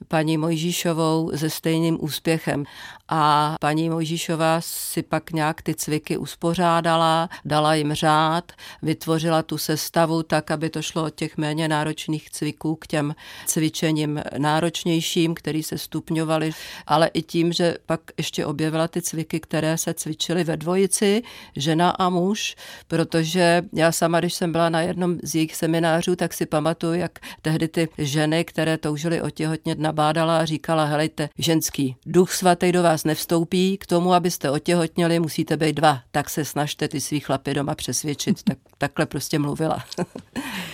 paní 0.07 0.37
Mojžíšovou 0.37 1.31
se 1.35 1.49
stejným 1.49 1.97
úspěchem. 2.01 2.63
A 3.13 3.55
paní 3.61 3.89
Mojžíšová 3.89 4.61
si 4.61 5.03
pak 5.03 5.31
nějak 5.31 5.61
ty 5.61 5.75
cviky 5.75 6.17
uspořádala, 6.17 7.29
dala 7.45 7.75
jim 7.75 7.93
řád, 7.93 8.51
vytvořila 8.81 9.43
tu 9.43 9.57
sestavu 9.57 10.23
tak, 10.23 10.51
aby 10.51 10.69
to 10.69 10.81
šlo 10.81 11.03
od 11.03 11.15
těch 11.15 11.37
méně 11.37 11.67
náročných 11.67 12.29
cviků 12.29 12.75
k 12.75 12.87
těm 12.87 13.15
cvičením 13.45 14.21
náročnějším, 14.37 15.35
který 15.35 15.63
se 15.63 15.77
stupňovaly, 15.77 16.51
ale 16.87 17.07
i 17.07 17.21
tím, 17.21 17.53
že 17.53 17.75
pak 17.85 18.01
ještě 18.17 18.45
objevila 18.45 18.87
ty 18.87 19.01
cviky, 19.01 19.39
které 19.39 19.60
se 19.75 19.93
cvičily 19.93 20.43
ve 20.43 20.57
dvojici, 20.57 21.23
žena 21.55 21.89
a 21.89 22.09
muž, 22.09 22.55
protože 22.87 23.61
já 23.73 23.91
sama, 23.91 24.19
když 24.19 24.33
jsem 24.33 24.51
byla 24.51 24.69
na 24.69 24.81
jednom 24.81 25.17
z 25.23 25.35
jejich 25.35 25.55
seminářů, 25.55 26.15
tak 26.15 26.33
si 26.33 26.45
pamatuju, 26.45 26.93
jak 26.93 27.19
tehdy 27.41 27.67
ty 27.67 27.89
ženy, 27.97 28.45
které 28.45 28.77
toužily 28.77 29.21
otěhotnět, 29.21 29.79
nabádala 29.79 30.39
a 30.39 30.45
říkala, 30.45 30.85
helejte, 30.85 31.29
ženský, 31.37 31.95
duch 32.05 32.31
svatý 32.31 32.71
do 32.71 32.83
vás 32.83 33.03
nevstoupí, 33.03 33.77
k 33.77 33.85
tomu, 33.85 34.13
abyste 34.13 34.51
otěhotněli, 34.51 35.19
musíte 35.19 35.57
být 35.57 35.73
dva, 35.73 36.01
tak 36.11 36.29
se 36.29 36.45
snažte 36.45 36.87
ty 36.87 37.01
svý 37.01 37.19
chlapy 37.19 37.53
doma 37.53 37.75
přesvědčit. 37.75 38.43
Tak, 38.43 38.57
takhle 38.77 39.05
prostě 39.05 39.39
mluvila. 39.39 39.83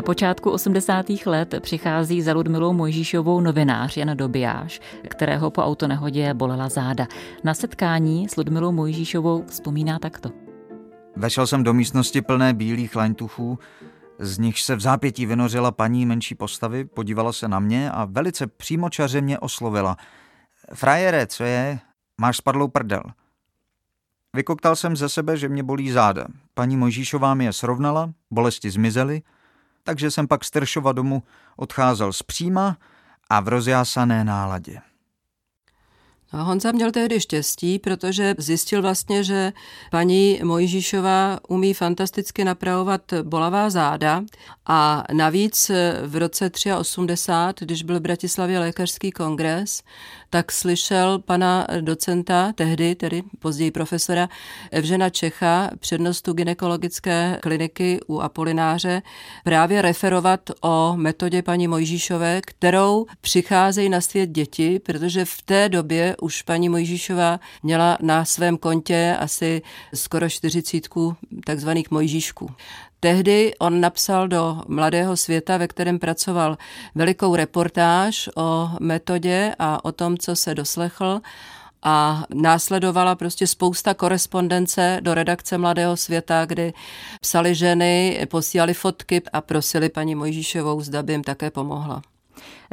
Na 0.00 0.04
počátku 0.04 0.50
80. 0.50 1.06
let 1.26 1.54
přichází 1.60 2.22
za 2.22 2.32
Ludmilou 2.32 2.72
Mojžíšovou 2.72 3.40
novinář 3.40 3.96
Jan 3.96 4.16
Dobijáš, 4.16 4.80
kterého 5.08 5.50
po 5.50 5.62
autonehodě 5.62 6.34
bolela 6.34 6.68
záda. 6.68 7.06
Na 7.44 7.54
setkání 7.54 8.28
s 8.28 8.36
Ludmilou 8.36 8.72
Mojžíšovou 8.72 9.44
vzpomíná 9.46 9.98
takto. 9.98 10.30
Vešel 11.16 11.46
jsem 11.46 11.62
do 11.62 11.74
místnosti 11.74 12.22
plné 12.22 12.54
bílých 12.54 12.96
laňtuchů, 12.96 13.58
z 14.18 14.38
nichž 14.38 14.62
se 14.62 14.76
v 14.76 14.80
zápětí 14.80 15.26
vynořila 15.26 15.70
paní 15.70 16.06
menší 16.06 16.34
postavy, 16.34 16.84
podívala 16.84 17.32
se 17.32 17.48
na 17.48 17.58
mě 17.58 17.90
a 17.90 18.04
velice 18.04 18.46
přímočaře 18.46 19.20
mě 19.20 19.38
oslovila. 19.38 19.96
Frajere, 20.74 21.26
co 21.26 21.44
je? 21.44 21.78
Máš 22.20 22.36
spadlou 22.36 22.68
prdel. 22.68 23.02
Vykoktal 24.36 24.76
jsem 24.76 24.96
ze 24.96 25.08
sebe, 25.08 25.36
že 25.36 25.48
mě 25.48 25.62
bolí 25.62 25.90
záda. 25.90 26.26
Paní 26.54 26.76
Mojžíšová 26.76 27.34
mi 27.34 27.44
je 27.44 27.52
srovnala, 27.52 28.12
bolesti 28.30 28.70
zmizely, 28.70 29.22
takže 29.90 30.10
jsem 30.10 30.28
pak 30.28 30.44
z 30.44 30.50
Teršova 30.50 30.92
domu 30.92 31.22
odcházel 31.56 32.12
zpříma 32.12 32.76
a 33.30 33.40
v 33.40 33.48
rozjásané 33.48 34.24
náladě. 34.24 34.80
No, 36.32 36.44
Honza 36.44 36.72
měl 36.72 36.92
tehdy 36.92 37.20
štěstí, 37.20 37.78
protože 37.78 38.34
zjistil 38.38 38.82
vlastně, 38.82 39.24
že 39.24 39.52
paní 39.90 40.40
Mojžíšová 40.44 41.38
umí 41.48 41.74
fantasticky 41.74 42.44
napravovat 42.44 43.02
bolavá 43.22 43.70
záda 43.70 44.22
a 44.66 45.04
navíc 45.12 45.70
v 46.06 46.16
roce 46.16 46.50
83, 46.78 47.64
když 47.64 47.82
byl 47.82 47.98
v 47.98 48.02
Bratislavě 48.02 48.58
lékařský 48.58 49.10
kongres, 49.10 49.82
tak 50.30 50.52
slyšel 50.52 51.18
pana 51.18 51.66
docenta, 51.80 52.52
tehdy, 52.52 52.94
tedy 52.94 53.22
později 53.38 53.70
profesora 53.70 54.28
Evžena 54.70 55.10
Čecha, 55.10 55.70
přednostu 55.78 56.32
ginekologické 56.32 57.38
kliniky 57.42 58.00
u 58.06 58.20
Apolináře, 58.20 59.02
právě 59.44 59.82
referovat 59.82 60.50
o 60.60 60.92
metodě 60.96 61.42
paní 61.42 61.68
Mojžíšové, 61.68 62.40
kterou 62.40 63.06
přicházejí 63.20 63.88
na 63.88 64.00
svět 64.00 64.30
děti, 64.30 64.78
protože 64.78 65.24
v 65.24 65.42
té 65.42 65.68
době 65.68 66.16
už 66.20 66.42
paní 66.42 66.68
Mojžíšová 66.68 67.40
měla 67.62 67.98
na 68.02 68.24
svém 68.24 68.58
kontě 68.58 69.16
asi 69.20 69.62
skoro 69.94 70.28
čtyřicítku 70.28 71.16
takzvaných 71.46 71.90
Mojžíšků. 71.90 72.50
Tehdy 73.00 73.54
on 73.58 73.80
napsal 73.80 74.28
do 74.28 74.60
Mladého 74.68 75.16
světa, 75.16 75.56
ve 75.56 75.68
kterém 75.68 75.98
pracoval 75.98 76.58
velikou 76.94 77.36
reportáž 77.36 78.28
o 78.36 78.70
metodě 78.80 79.54
a 79.58 79.84
o 79.84 79.92
tom, 79.92 80.18
co 80.18 80.36
se 80.36 80.54
doslechl 80.54 81.20
a 81.82 82.24
následovala 82.34 83.14
prostě 83.14 83.46
spousta 83.46 83.94
korespondence 83.94 84.98
do 85.00 85.14
redakce 85.14 85.58
Mladého 85.58 85.96
světa, 85.96 86.44
kdy 86.46 86.72
psali 87.20 87.54
ženy, 87.54 88.26
posílali 88.30 88.74
fotky 88.74 89.22
a 89.32 89.40
prosili 89.40 89.88
paní 89.88 90.14
Mojžíšovou, 90.14 90.80
zda 90.80 91.02
by 91.02 91.12
jim 91.12 91.24
také 91.24 91.50
pomohla. 91.50 92.02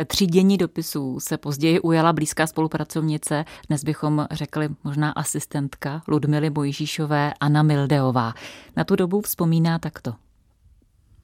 Třídění 0.08 0.58
dopisů 0.58 1.20
se 1.20 1.38
později 1.38 1.80
ujala 1.80 2.14
blízká 2.14 2.48
spolupracovnice, 2.48 3.46
dnes 3.68 3.84
bychom 3.84 4.28
řekli 4.32 4.70
možná 4.84 5.12
asistentka 5.12 6.02
Ludmily 6.08 6.50
Mojžíšové 6.50 7.34
Anna 7.40 7.64
Mildeová. 7.64 8.34
Na 8.76 8.84
tu 8.84 8.96
dobu 8.96 9.22
vzpomíná 9.22 9.80
takto. 9.80 10.14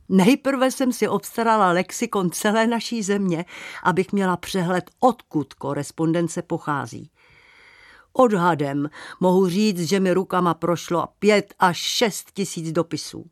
Nejprve 0.09 0.71
jsem 0.71 0.93
si 0.93 1.07
obstarala 1.07 1.71
lexikon 1.71 2.31
celé 2.31 2.67
naší 2.67 3.03
země, 3.03 3.45
abych 3.83 4.13
měla 4.13 4.37
přehled, 4.37 4.91
odkud 4.99 5.53
korespondence 5.53 6.41
pochází. 6.41 7.09
Odhadem 8.13 8.89
mohu 9.19 9.49
říct, 9.49 9.89
že 9.89 9.99
mi 9.99 10.13
rukama 10.13 10.53
prošlo 10.53 11.07
pět 11.19 11.53
až 11.59 11.77
šest 11.77 12.31
tisíc 12.33 12.71
dopisů. 12.71 13.25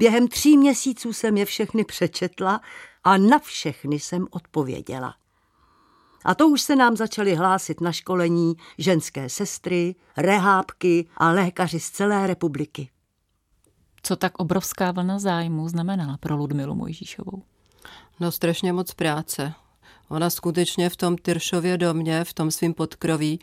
Během 0.00 0.28
tří 0.28 0.56
měsíců 0.56 1.12
jsem 1.12 1.36
je 1.36 1.44
všechny 1.44 1.84
přečetla 1.84 2.60
a 3.04 3.16
na 3.16 3.38
všechny 3.38 3.98
jsem 3.98 4.26
odpověděla. 4.30 5.14
A 6.24 6.34
to 6.34 6.48
už 6.48 6.60
se 6.60 6.76
nám 6.76 6.96
začaly 6.96 7.34
hlásit 7.34 7.80
na 7.80 7.92
školení 7.92 8.54
ženské 8.78 9.28
sestry, 9.28 9.94
rehábky 10.16 11.08
a 11.16 11.30
lékaři 11.30 11.80
z 11.80 11.90
celé 11.90 12.26
republiky. 12.26 12.90
Co 14.02 14.16
tak 14.16 14.38
obrovská 14.38 14.92
vlna 14.92 15.18
zájmu 15.18 15.68
znamenala 15.68 16.16
pro 16.16 16.36
Ludmilu 16.36 16.74
Mojžíšovou? 16.74 17.42
No 18.20 18.32
strašně 18.32 18.72
moc 18.72 18.94
práce. 18.94 19.52
Ona 20.08 20.30
skutečně 20.30 20.90
v 20.90 20.96
tom 20.96 21.16
Tyršově 21.16 21.78
domě, 21.78 22.24
v 22.24 22.32
tom 22.32 22.50
svým 22.50 22.74
podkroví, 22.74 23.40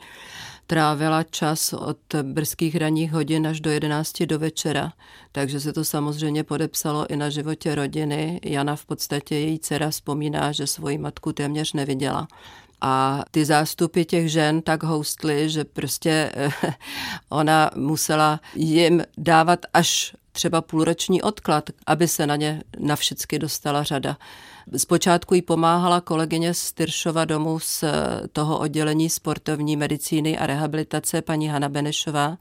trávila 0.67 1.23
čas 1.23 1.73
od 1.73 1.97
brzkých 2.23 2.75
ranních 2.75 3.11
hodin 3.11 3.47
až 3.47 3.61
do 3.61 3.71
11 3.71 4.23
do 4.23 4.39
večera, 4.39 4.93
takže 5.31 5.59
se 5.59 5.73
to 5.73 5.85
samozřejmě 5.85 6.43
podepsalo 6.43 7.11
i 7.11 7.15
na 7.15 7.29
životě 7.29 7.75
rodiny. 7.75 8.39
Jana 8.43 8.75
v 8.75 8.85
podstatě, 8.85 9.35
její 9.35 9.59
dcera, 9.59 9.89
vzpomíná, 9.89 10.51
že 10.51 10.67
svoji 10.67 10.97
matku 10.97 11.33
téměř 11.33 11.73
neviděla. 11.73 12.27
A 12.81 13.23
ty 13.31 13.45
zástupy 13.45 14.03
těch 14.03 14.31
žen 14.31 14.61
tak 14.61 14.83
houstly, 14.83 15.49
že 15.49 15.63
prostě 15.63 16.31
ona 17.29 17.71
musela 17.75 18.39
jim 18.55 19.03
dávat 19.17 19.59
až 19.73 20.15
třeba 20.31 20.61
půlroční 20.61 21.21
odklad, 21.21 21.69
aby 21.87 22.07
se 22.07 22.27
na 22.27 22.35
ně 22.35 22.63
na 22.79 22.95
všechny 22.95 23.39
dostala 23.39 23.83
řada. 23.83 24.17
Zpočátku 24.77 25.33
jí 25.33 25.41
pomáhala 25.41 26.01
kolegyně 26.01 26.53
z 26.53 26.73
Tyršova 26.73 27.25
domu 27.25 27.59
z 27.59 27.83
toho 28.31 28.59
oddělení 28.59 29.09
sportovní 29.09 29.75
medicíny 29.75 30.37
a 30.37 30.45
rehabilitace 30.45 31.21
paní 31.21 31.47
Hanna 31.49 31.69
Benešová, 31.69 32.37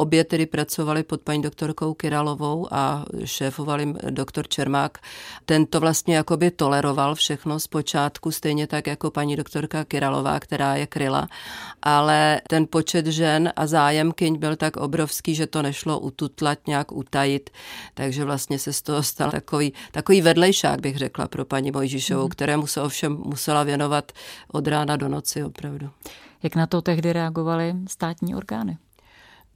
Obě 0.00 0.24
tedy 0.24 0.46
pracovali 0.46 1.02
pod 1.02 1.20
paní 1.20 1.42
doktorkou 1.42 1.94
Kiralovou 1.94 2.68
a 2.70 3.04
šéfoval 3.24 3.80
jim 3.80 3.98
doktor 4.10 4.48
Čermák. 4.48 4.98
Ten 5.44 5.66
to 5.66 5.80
vlastně 5.80 6.16
jakoby 6.16 6.50
toleroval 6.50 7.14
všechno 7.14 7.60
zpočátku, 7.60 8.30
stejně 8.30 8.66
tak 8.66 8.86
jako 8.86 9.10
paní 9.10 9.36
doktorka 9.36 9.84
Kiralová, 9.84 10.40
která 10.40 10.76
je 10.76 10.86
kryla. 10.86 11.28
Ale 11.82 12.40
ten 12.48 12.66
počet 12.70 13.06
žen 13.06 13.52
a 13.56 13.66
zájemkyň 13.66 14.38
byl 14.38 14.56
tak 14.56 14.76
obrovský, 14.76 15.34
že 15.34 15.46
to 15.46 15.62
nešlo 15.62 16.00
ututlat, 16.00 16.58
nějak 16.66 16.92
utajit. 16.92 17.50
Takže 17.94 18.24
vlastně 18.24 18.58
se 18.58 18.72
z 18.72 18.82
toho 18.82 19.02
stal 19.02 19.30
takový, 19.30 19.72
takový 19.92 20.20
vedlejšák, 20.20 20.80
bych 20.80 20.96
řekla, 20.96 21.28
pro 21.28 21.44
paní 21.44 21.70
Mojžišovou, 21.70 22.22
mm. 22.22 22.28
kterému 22.28 22.66
se 22.66 22.82
ovšem 22.82 23.12
musela 23.12 23.62
věnovat 23.62 24.12
od 24.52 24.66
rána 24.66 24.96
do 24.96 25.08
noci 25.08 25.44
opravdu. 25.44 25.90
Jak 26.42 26.56
na 26.56 26.66
to 26.66 26.82
tehdy 26.82 27.12
reagovaly 27.12 27.74
státní 27.88 28.34
orgány? 28.34 28.78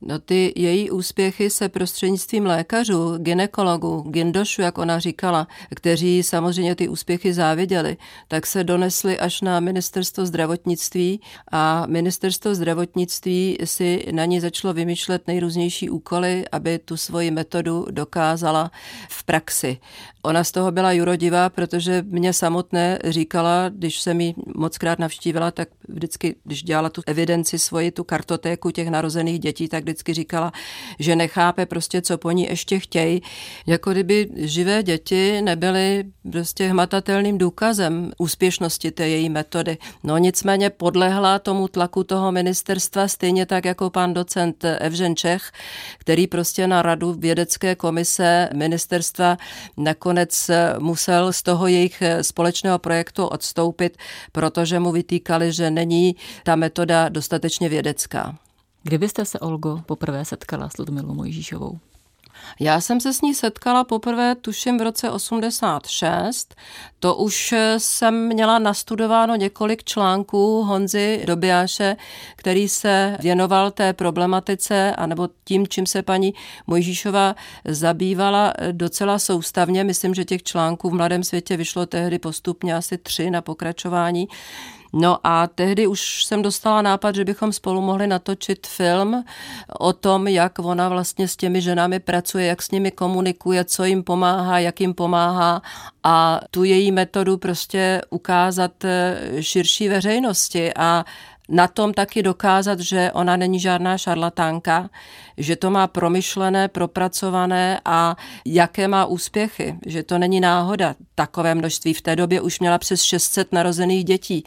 No 0.07 0.19
ty 0.19 0.53
její 0.57 0.91
úspěchy 0.91 1.51
se 1.51 1.69
prostřednictvím 1.69 2.47
lékařů, 2.47 3.19
ginekologů, 3.19 4.01
gindošu, 4.01 4.63
jak 4.63 4.79
ona 4.79 4.99
říkala, 4.99 5.49
kteří 5.77 6.23
samozřejmě 6.23 6.75
ty 6.75 6.89
úspěchy 6.89 7.33
záviděli, 7.33 7.97
tak 8.29 8.47
se 8.47 8.65
donesly 8.65 9.19
až 9.19 9.41
na 9.41 9.61
ministerstvo 9.61 10.27
zdravotnictví 10.27 11.21
a 11.53 11.87
ministerstvo 11.87 12.55
zdravotnictví 12.55 13.59
si 13.65 14.07
na 14.13 14.25
ní 14.25 14.41
začalo 14.41 14.75
vymýšlet 14.75 15.27
nejrůznější 15.27 15.91
úkoly, 15.91 16.45
aby 16.53 16.79
tu 16.79 16.97
svoji 16.97 17.31
metodu 17.31 17.87
dokázala 17.91 18.71
v 19.09 19.25
praxi. 19.25 19.79
Ona 20.25 20.45
z 20.45 20.53
toho 20.53 20.73
byla 20.73 20.93
jurodivá, 20.93 21.51
protože 21.51 22.05
mě 22.09 22.33
samotné 22.33 22.99
říkala, 23.05 23.69
když 23.69 24.01
jsem 24.01 24.21
ji 24.21 24.35
moc 24.55 24.79
krát 24.79 24.99
navštívila, 24.99 25.51
tak 25.51 25.69
vždycky, 25.89 26.37
když 26.45 26.63
dělala 26.63 26.89
tu 26.89 27.03
evidenci 27.07 27.59
svoji, 27.59 27.91
tu 27.91 28.05
kartotéku 28.05 28.71
těch 28.71 28.89
narozených 28.89 29.39
dětí, 29.39 29.69
tak 29.69 29.83
vždycky 29.83 30.15
říkala, 30.15 30.53
že 30.99 31.17
nechápe 31.17 31.67
prostě, 31.67 32.03
co 32.03 32.19
po 32.19 32.31
ní 32.31 32.45
ještě 32.45 32.79
chtějí. 32.79 33.23
Jako 33.67 33.93
kdyby 33.93 34.29
živé 34.37 34.83
děti 34.83 35.43
nebyly 35.43 36.05
prostě 36.33 36.69
hmatatelným 36.69 37.39
důkazem 37.39 38.13
úspěšnosti 38.19 38.91
té 38.91 39.09
její 39.09 39.29
metody. 39.29 39.79
No 40.05 40.19
nicméně 40.19 40.71
podlehla 40.71 41.39
tomu 41.39 41.69
tlaku 41.69 42.05
toho 42.05 42.33
ministerstva, 42.33 43.09
stejně 43.09 43.47
tak 43.47 43.65
jako 43.65 43.91
pan 43.91 44.15
docent 44.15 44.65
Evžen 44.65 45.17
Čech, 45.17 45.53
který 45.99 46.27
prostě 46.27 46.67
na 46.67 46.83
radu 46.83 47.13
vědecké 47.13 47.75
komise 47.75 48.49
ministerstva 48.55 49.37
nakonec 49.77 50.12
musel 50.79 51.33
z 51.33 51.43
toho 51.43 51.67
jejich 51.67 52.03
společného 52.23 52.79
projektu 52.79 53.27
odstoupit, 53.27 53.97
protože 54.33 54.81
mu 54.81 54.93
vytýkali, 54.93 55.53
že 55.53 55.71
není 55.71 56.17
ta 56.45 56.57
metoda 56.57 57.09
dostatečně 57.09 57.69
vědecká. 57.69 58.39
Kdybyste 58.83 59.25
se, 59.25 59.39
Olgo, 59.39 59.81
poprvé 59.87 60.25
setkala 60.25 60.69
s 60.69 60.79
Ludmilou 60.79 61.15
Mojžíšovou? 61.15 61.79
Já 62.61 62.81
jsem 62.81 63.01
se 63.01 63.13
s 63.13 63.21
ní 63.21 63.35
setkala 63.35 63.85
poprvé, 63.85 64.35
tuším, 64.35 64.79
v 64.79 64.83
roce 64.83 65.11
86. 65.11 66.55
To 67.01 67.15
už 67.15 67.55
jsem 67.79 68.27
měla 68.29 68.59
nastudováno 68.59 69.37
několik 69.37 69.85
článků 69.85 70.63
Honzy 70.63 71.23
Dobiáše, 71.27 71.97
který 72.37 72.69
se 72.69 73.17
věnoval 73.21 73.71
té 73.71 73.93
problematice, 73.93 74.95
anebo 74.95 75.29
tím, 75.45 75.69
čím 75.69 75.87
se 75.87 76.03
paní 76.03 76.35
Mojžíšová 76.67 77.35
zabývala 77.65 78.53
docela 78.73 79.19
soustavně. 79.19 79.85
Myslím, 79.85 80.15
že 80.15 80.25
těch 80.25 80.43
článků 80.43 80.91
v 80.91 80.95
Mladém 80.95 81.25
světě 81.25 81.57
vyšlo 81.57 81.87
tehdy 81.87 82.19
postupně 82.19 82.77
asi 82.77 82.99
tři 82.99 83.31
na 83.31 83.43
pokračování. 83.43 84.29
No 84.93 85.19
a 85.25 85.47
tehdy 85.47 85.87
už 85.87 86.25
jsem 86.25 86.43
dostala 86.43 86.83
nápad, 86.83 87.15
že 87.15 87.25
bychom 87.25 87.53
spolu 87.53 87.81
mohli 87.81 88.07
natočit 88.07 88.67
film 88.67 89.25
o 89.79 89.93
tom, 89.93 90.29
jak 90.29 90.59
ona 90.59 90.89
vlastně 90.89 91.29
s 91.29 91.37
těmi 91.37 91.61
ženami 91.61 92.01
pracuje, 92.01 92.47
jak 92.47 92.63
s 92.63 92.71
nimi 92.71 92.91
komunikuje, 92.91 93.65
co 93.65 93.85
jim 93.85 94.03
pomáhá, 94.03 94.59
jak 94.59 94.81
jim 94.81 94.95
pomáhá 94.95 95.63
a 96.05 96.41
tu 96.51 96.65
její 96.65 96.93
metodu 96.93 97.37
prostě 97.37 98.03
ukázat 98.11 98.85
eh, 98.85 99.19
širší 99.41 99.89
veřejnosti. 99.89 100.75
A 100.75 101.05
na 101.53 101.69
tom 101.69 101.95
taky 101.95 102.23
dokázat, 102.23 102.81
že 102.81 103.13
ona 103.13 103.37
není 103.37 103.61
žádná 103.61 103.99
šarlatánka, 103.99 104.91
že 105.37 105.57
to 105.57 105.71
má 105.71 105.87
promyšlené, 105.87 106.69
propracované 106.69 107.81
a 107.85 108.17
jaké 108.45 108.89
má 108.89 109.07
úspěchy, 109.07 109.79
že 109.87 110.03
to 110.03 110.19
není 110.19 110.41
náhoda 110.41 110.95
takové 111.15 111.55
množství. 111.55 111.95
V 111.95 112.01
té 112.01 112.17
době 112.17 112.41
už 112.41 112.61
měla 112.61 112.79
přes 112.79 113.03
600 113.03 113.53
narozených 113.53 114.05
dětí. 114.05 114.45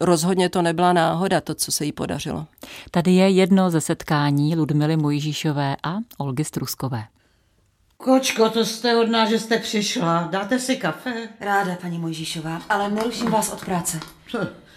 Rozhodně 0.00 0.48
to 0.48 0.62
nebyla 0.62 0.92
náhoda, 0.92 1.40
to, 1.40 1.54
co 1.54 1.72
se 1.72 1.84
jí 1.84 1.92
podařilo. 1.92 2.46
Tady 2.90 3.10
je 3.10 3.28
jedno 3.28 3.70
ze 3.70 3.80
setkání 3.80 4.56
Ludmily 4.56 4.96
Mojžíšové 4.96 5.76
a 5.82 5.96
Olgy 6.18 6.44
Struskové. 6.44 7.04
Kočko, 7.96 8.50
to 8.50 8.64
jste 8.64 8.96
od 8.96 9.10
nás, 9.10 9.28
že 9.28 9.38
jste 9.38 9.58
přišla. 9.58 10.28
Dáte 10.30 10.58
si 10.58 10.76
kafe? 10.76 11.28
Ráda, 11.40 11.76
paní 11.80 11.98
Mojžíšová, 11.98 12.62
ale 12.68 12.90
neruším 12.90 13.30
vás 13.30 13.52
od 13.52 13.64
práce. 13.64 14.00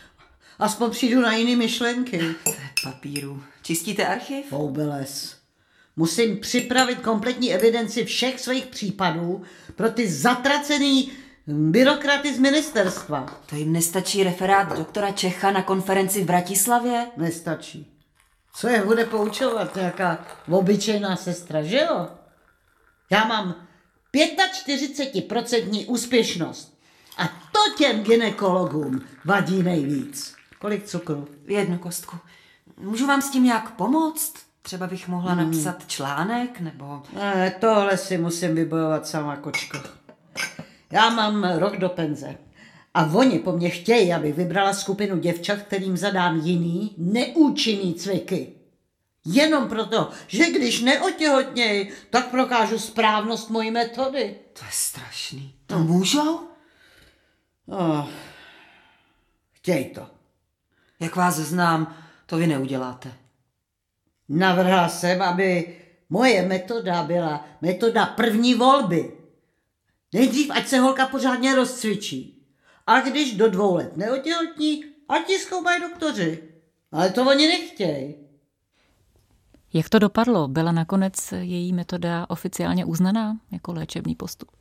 Aspoň 0.59 0.91
přijdu 0.91 1.21
na 1.21 1.35
jiné 1.35 1.55
myšlenky. 1.55 2.35
Papíru. 2.83 3.43
Čistíte 3.61 4.07
archiv? 4.07 4.45
Foubeles. 4.49 5.35
Musím 5.95 6.39
připravit 6.39 6.99
kompletní 6.99 7.53
evidenci 7.53 8.05
všech 8.05 8.39
svých 8.39 8.65
případů 8.65 9.43
pro 9.75 9.89
ty 9.89 10.07
zatracený 10.11 11.11
byrokraty 11.47 12.35
z 12.35 12.39
ministerstva. 12.39 13.41
To 13.45 13.55
jim 13.55 13.73
nestačí 13.73 14.23
referát 14.23 14.77
doktora 14.77 15.11
Čecha 15.11 15.51
na 15.51 15.61
konferenci 15.61 16.23
v 16.23 16.25
Bratislavě? 16.25 17.07
Nestačí. 17.17 17.93
Co 18.55 18.67
je 18.67 18.83
bude 18.85 19.05
poučovat 19.05 19.75
nějaká 19.75 20.25
obyčejná 20.49 21.15
sestra, 21.15 21.63
že 21.63 21.79
jo? 21.79 22.07
Já 23.09 23.25
mám 23.25 23.67
45% 24.15 25.85
úspěšnost. 25.87 26.73
A 27.17 27.27
to 27.27 27.59
těm 27.77 28.03
ginekologům 28.03 29.01
vadí 29.25 29.63
nejvíc. 29.63 30.35
Kolik 30.63 30.85
cukru? 30.85 31.27
Jednu 31.47 31.77
kostku. 31.77 32.17
Můžu 32.77 33.07
vám 33.07 33.21
s 33.21 33.29
tím 33.29 33.43
nějak 33.43 33.71
pomoct? 33.71 34.33
Třeba 34.61 34.87
bych 34.87 35.07
mohla 35.07 35.33
hmm. 35.33 35.51
napsat 35.51 35.87
článek, 35.87 36.59
nebo... 36.59 37.03
Ne, 37.13 37.55
tohle 37.59 37.97
si 37.97 38.17
musím 38.17 38.55
vybojovat 38.55 39.07
sama, 39.07 39.35
kočko. 39.35 39.77
Já 40.91 41.09
mám 41.09 41.43
rok 41.43 41.77
do 41.77 41.89
penze. 41.89 42.37
A 42.93 43.05
oni 43.05 43.39
po 43.39 43.51
mně 43.51 43.69
chtějí, 43.69 44.13
aby 44.13 44.31
vybrala 44.31 44.73
skupinu 44.73 45.17
děvčat, 45.17 45.59
kterým 45.59 45.97
zadám 45.97 46.39
jiný, 46.39 46.95
neúčinný 46.97 47.93
cviky. 47.93 48.53
Jenom 49.25 49.69
proto, 49.69 50.09
že 50.27 50.51
když 50.51 50.81
neotěhotněj, 50.81 51.91
tak 52.09 52.27
prokážu 52.27 52.79
správnost 52.79 53.49
mojí 53.49 53.71
metody. 53.71 54.35
To 54.53 54.65
je 54.65 54.71
strašný. 54.71 55.55
To 55.65 55.79
můžou? 55.79 56.39
Oh, 57.67 58.05
chtěj 59.51 59.85
to. 59.85 60.12
Jak 60.99 61.15
vás 61.15 61.35
znám, 61.35 61.95
to 62.25 62.37
vy 62.37 62.47
neuděláte. 62.47 63.13
Navrhla 64.29 64.89
jsem, 64.89 65.21
aby 65.21 65.77
moje 66.09 66.47
metoda 66.47 67.03
byla 67.03 67.45
metoda 67.61 68.05
první 68.05 68.55
volby. 68.55 69.11
Nejdřív, 70.13 70.51
ať 70.51 70.67
se 70.67 70.79
holka 70.79 71.07
pořádně 71.07 71.55
rozcvičí. 71.55 72.47
A 72.87 72.99
když 72.99 73.35
do 73.35 73.49
dvou 73.49 73.75
let 73.75 73.97
neotěhotní, 73.97 74.83
ať 75.09 75.29
ji 75.29 75.39
zkoumají 75.39 75.81
doktoři. 75.81 76.43
Ale 76.91 77.09
to 77.09 77.25
oni 77.25 77.47
nechtějí. 77.47 78.15
Jak 79.73 79.89
to 79.89 79.99
dopadlo? 79.99 80.47
Byla 80.47 80.71
nakonec 80.71 81.31
její 81.31 81.73
metoda 81.73 82.25
oficiálně 82.29 82.85
uznaná 82.85 83.37
jako 83.51 83.73
léčebný 83.73 84.15
postup? 84.15 84.51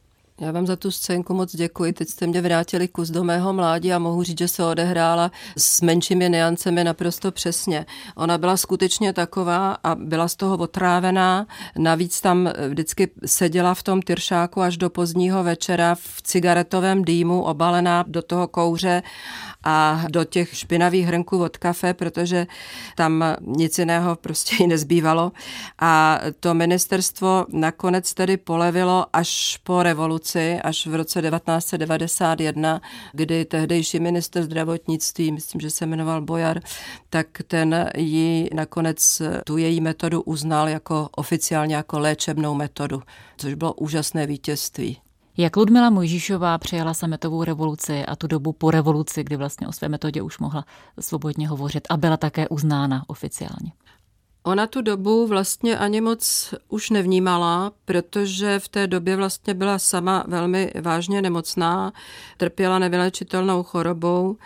Já 0.41 0.53
vám 0.53 0.67
za 0.67 0.77
tu 0.77 0.91
scénku 0.91 1.35
moc 1.35 1.57
děkuji. 1.57 1.93
Teď 1.93 2.09
jste 2.09 2.27
mě 2.27 2.41
vrátili 2.41 2.89
kus 2.89 3.11
do 3.11 3.25
mého 3.25 3.53
mládí 3.53 3.93
a 3.93 3.99
mohu 3.99 4.23
říct, 4.23 4.39
že 4.39 4.49
se 4.49 4.65
odehrála 4.65 5.31
s 5.57 5.81
menšími 5.81 6.31
niancemi 6.31 6.85
naprosto 6.85 7.33
přesně. 7.33 7.87
Ona 8.17 8.39
byla 8.39 8.57
skutečně 8.57 9.13
taková 9.13 9.77
a 9.85 9.95
byla 9.95 10.29
z 10.29 10.37
toho 10.37 10.57
otrávená. 10.57 11.47
Navíc 11.79 12.21
tam 12.21 12.49
vždycky 12.69 13.11
seděla 13.27 13.75
v 13.75 13.83
tom 13.83 14.03
tyršáku 14.03 14.61
až 14.61 14.77
do 14.77 14.91
pozdního 14.91 15.45
večera 15.45 15.95
v 15.95 16.23
cigaretovém 16.23 17.05
dýmu, 17.05 17.43
obalená 17.43 18.05
do 18.07 18.23
toho 18.23 18.49
kouře 18.49 19.03
a 19.65 20.05
do 20.09 20.25
těch 20.25 20.57
špinavých 20.57 21.07
hrnků 21.07 21.43
od 21.43 21.57
kafe, 21.57 21.95
protože 21.95 22.47
tam 22.97 23.25
nic 23.41 23.79
jiného 23.79 24.17
prostě 24.17 24.57
jí 24.61 24.67
nezbývalo. 24.67 25.33
A 25.79 26.21
to 26.41 26.55
ministerstvo 26.55 27.47
nakonec 27.53 28.15
tedy 28.15 28.37
polevilo 28.37 29.07
až 29.13 29.61
po 29.65 29.83
revoluci, 29.83 30.22
až 30.65 30.87
v 30.87 30.95
roce 30.95 31.23
1991, 31.23 32.81
kdy 33.13 33.45
tehdejší 33.45 34.01
minister 34.01 34.43
zdravotnictví, 34.43 35.33
myslím, 35.33 35.61
že 35.61 35.71
se 35.71 35.87
jmenoval 35.87 36.23
Bojar, 36.23 36.61
tak 37.11 37.27
ten 37.47 37.91
ji 37.97 38.51
nakonec 38.55 39.23
tu 39.45 39.57
její 39.57 39.81
metodu 39.81 40.23
uznal 40.23 40.69
jako 40.69 41.09
oficiálně 41.17 41.75
jako 41.77 41.99
léčebnou 41.99 42.55
metodu, 42.55 43.03
což 43.37 43.55
bylo 43.55 43.73
úžasné 43.73 44.27
vítězství. 44.27 44.99
Jak 45.37 45.57
Ludmila 45.57 45.91
Mojžíšová 45.91 46.59
přijala 46.59 46.95
sametovou 46.95 47.45
revoluci 47.45 48.07
a 48.07 48.17
tu 48.17 48.27
dobu 48.27 48.53
po 48.53 48.71
revoluci, 48.71 49.25
kdy 49.25 49.37
vlastně 49.37 49.69
o 49.69 49.73
své 49.73 49.89
metodě 49.89 50.23
už 50.23 50.39
mohla 50.39 50.65
svobodně 51.01 51.49
hovořit 51.49 51.87
a 51.91 51.97
byla 51.97 52.17
také 52.17 52.49
uznána 52.49 53.05
oficiálně? 53.07 53.73
Ona 54.45 54.67
tu 54.67 54.83
dobu 54.83 55.27
vlastně 55.27 55.79
ani 55.79 56.01
moc 56.01 56.55
už 56.69 56.91
nevnímala, 56.91 57.73
protože 57.85 58.59
v 58.59 58.69
té 58.69 58.87
době 58.87 59.17
vlastně 59.17 59.55
byla 59.55 59.79
sama 59.79 60.25
velmi 60.29 60.73
vážně 60.81 61.23
nemocná, 61.23 61.93
trpěla 62.37 62.79
nevylečitelnou 62.79 63.63
chorobou 63.63 64.37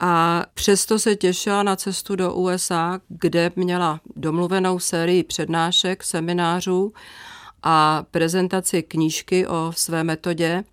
a 0.00 0.44
přesto 0.54 0.98
se 0.98 1.16
těšila 1.16 1.62
na 1.62 1.76
cestu 1.76 2.16
do 2.16 2.34
USA, 2.34 3.00
kde 3.08 3.52
měla 3.56 4.00
domluvenou 4.16 4.78
sérii 4.78 5.22
přednášek, 5.24 6.04
seminářů 6.04 6.92
a 7.62 8.04
prezentaci 8.10 8.82
knížky 8.82 9.46
o 9.46 9.72
své 9.76 10.04
metodě 10.04 10.64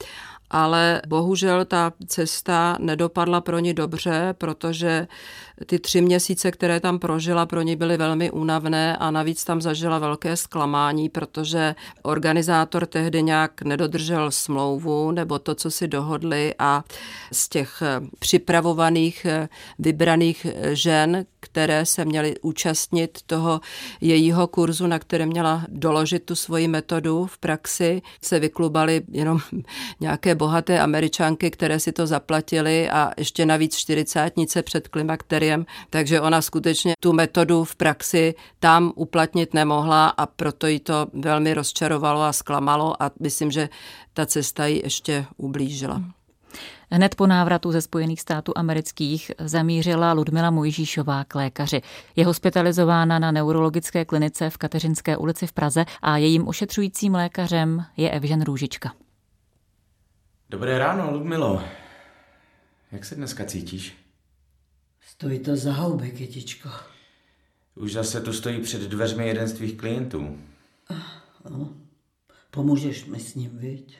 ale 0.55 1.01
bohužel 1.07 1.65
ta 1.65 1.93
cesta 2.07 2.77
nedopadla 2.79 3.41
pro 3.41 3.59
ní 3.59 3.73
dobře, 3.73 4.35
protože 4.37 5.07
ty 5.65 5.79
tři 5.79 6.01
měsíce, 6.01 6.51
které 6.51 6.79
tam 6.79 6.99
prožila, 6.99 7.45
pro 7.45 7.61
ní 7.61 7.75
byly 7.75 7.97
velmi 7.97 8.31
únavné 8.31 8.97
a 8.97 9.11
navíc 9.11 9.43
tam 9.43 9.61
zažila 9.61 9.99
velké 9.99 10.37
zklamání, 10.37 11.09
protože 11.09 11.75
organizátor 12.03 12.85
tehdy 12.85 13.23
nějak 13.23 13.61
nedodržel 13.61 14.31
smlouvu 14.31 15.11
nebo 15.11 15.39
to, 15.39 15.55
co 15.55 15.71
si 15.71 15.87
dohodli 15.87 16.55
a 16.59 16.83
z 17.31 17.49
těch 17.49 17.83
připravovaných 18.19 19.25
vybraných 19.79 20.47
žen, 20.71 21.25
které 21.55 21.85
se 21.85 22.05
měly 22.05 22.35
účastnit 22.41 23.19
toho 23.25 23.61
jejího 24.01 24.47
kurzu, 24.47 24.87
na 24.87 24.99
kterém 24.99 25.29
měla 25.29 25.61
doložit 25.67 26.23
tu 26.23 26.35
svoji 26.35 26.67
metodu 26.67 27.25
v 27.25 27.37
praxi, 27.37 28.01
se 28.21 28.39
vyklubaly 28.39 29.01
jenom 29.11 29.39
nějaké 29.99 30.35
bohaté 30.35 30.79
američanky, 30.79 31.51
které 31.51 31.79
si 31.79 31.91
to 31.91 32.07
zaplatili 32.07 32.89
a 32.89 33.11
ještě 33.17 33.45
navíc 33.45 33.75
čtyřicátnice 33.75 34.63
před 34.63 34.87
klimakteriem, 34.87 35.65
takže 35.89 36.21
ona 36.21 36.41
skutečně 36.41 36.93
tu 36.99 37.13
metodu 37.13 37.63
v 37.63 37.75
praxi 37.75 38.35
tam 38.59 38.91
uplatnit 38.95 39.53
nemohla 39.53 40.07
a 40.07 40.25
proto 40.25 40.67
jí 40.67 40.79
to 40.79 41.07
velmi 41.13 41.53
rozčarovalo 41.53 42.21
a 42.21 42.33
zklamalo 42.33 43.03
a 43.03 43.11
myslím, 43.19 43.51
že 43.51 43.69
ta 44.13 44.25
cesta 44.25 44.65
ji 44.65 44.81
ještě 44.83 45.25
ublížila. 45.37 46.14
Hned 46.91 47.15
po 47.15 47.27
návratu 47.27 47.71
ze 47.71 47.81
Spojených 47.81 48.21
států 48.21 48.53
amerických 48.55 49.31
zamířila 49.39 50.13
Ludmila 50.13 50.51
Mojžíšová 50.51 51.23
k 51.23 51.35
lékaři. 51.35 51.81
Je 52.15 52.25
hospitalizována 52.25 53.19
na 53.19 53.31
neurologické 53.31 54.05
klinice 54.05 54.49
v 54.49 54.57
Kateřinské 54.57 55.17
ulici 55.17 55.47
v 55.47 55.53
Praze 55.53 55.85
a 56.01 56.17
jejím 56.17 56.47
ošetřujícím 56.47 57.13
lékařem 57.15 57.85
je 57.97 58.11
Evžen 58.11 58.41
Růžička. 58.41 58.93
Dobré 60.49 60.79
ráno, 60.79 61.11
Ludmilo. 61.11 61.61
Jak 62.91 63.05
se 63.05 63.15
dneska 63.15 63.45
cítíš? 63.45 63.97
Stojí 65.01 65.39
to 65.39 65.55
za 65.55 65.73
houby, 65.73 66.11
kytičko. 66.11 66.69
Už 67.75 67.93
zase 67.93 68.21
tu 68.21 68.33
stojí 68.33 68.61
před 68.61 68.81
dveřmi 68.81 69.27
jeden 69.27 69.47
z 69.47 69.53
tvých 69.53 69.77
klientů. 69.77 70.37
Ano. 71.45 71.69
Pomůžeš 72.51 73.05
mi 73.05 73.19
s 73.19 73.35
ním, 73.35 73.57
viď? 73.57 73.97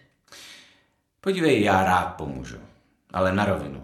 Podívej, 1.26 1.64
já 1.64 1.84
rád 1.84 2.06
pomůžu. 2.06 2.56
Ale 3.14 3.34
na 3.34 3.46
rovinu. 3.46 3.84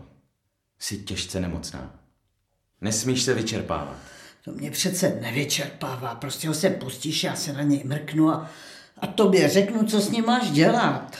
Jsi 0.79 0.97
těžce 0.97 1.39
nemocná. 1.39 1.99
Nesmíš 2.81 3.23
se 3.23 3.33
vyčerpávat. 3.33 3.97
To 4.45 4.51
mě 4.51 4.71
přece 4.71 5.19
nevyčerpává. 5.21 6.15
Prostě 6.15 6.47
ho 6.47 6.53
sem 6.53 6.73
pustíš, 6.73 7.23
já 7.23 7.35
se 7.35 7.53
na 7.53 7.61
něj 7.61 7.83
mrknu 7.85 8.29
a, 8.29 8.49
a 8.97 9.07
tobě 9.07 9.49
řeknu, 9.49 9.85
co 9.85 10.01
s 10.01 10.09
ním 10.09 10.25
máš 10.25 10.51
dělat. 10.51 11.17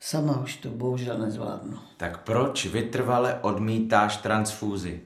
Sama 0.00 0.40
už 0.40 0.56
to 0.56 0.68
bohužel 0.68 1.18
nezvládnu. 1.18 1.78
Tak 1.96 2.22
proč 2.22 2.66
vytrvale 2.66 3.38
odmítáš 3.40 4.16
transfúzi? 4.16 5.00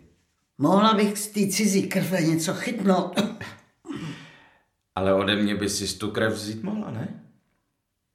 Mohla 0.58 0.94
bych 0.94 1.18
z 1.18 1.26
té 1.26 1.40
cizí 1.46 1.88
krve 1.88 2.22
něco 2.22 2.54
chytnout. 2.54 3.20
Ale 4.94 5.14
ode 5.14 5.36
mě 5.36 5.54
by 5.54 5.70
si 5.70 5.98
tu 5.98 6.10
krev 6.10 6.32
vzít 6.32 6.62
mohla, 6.62 6.90
ne? 6.90 7.25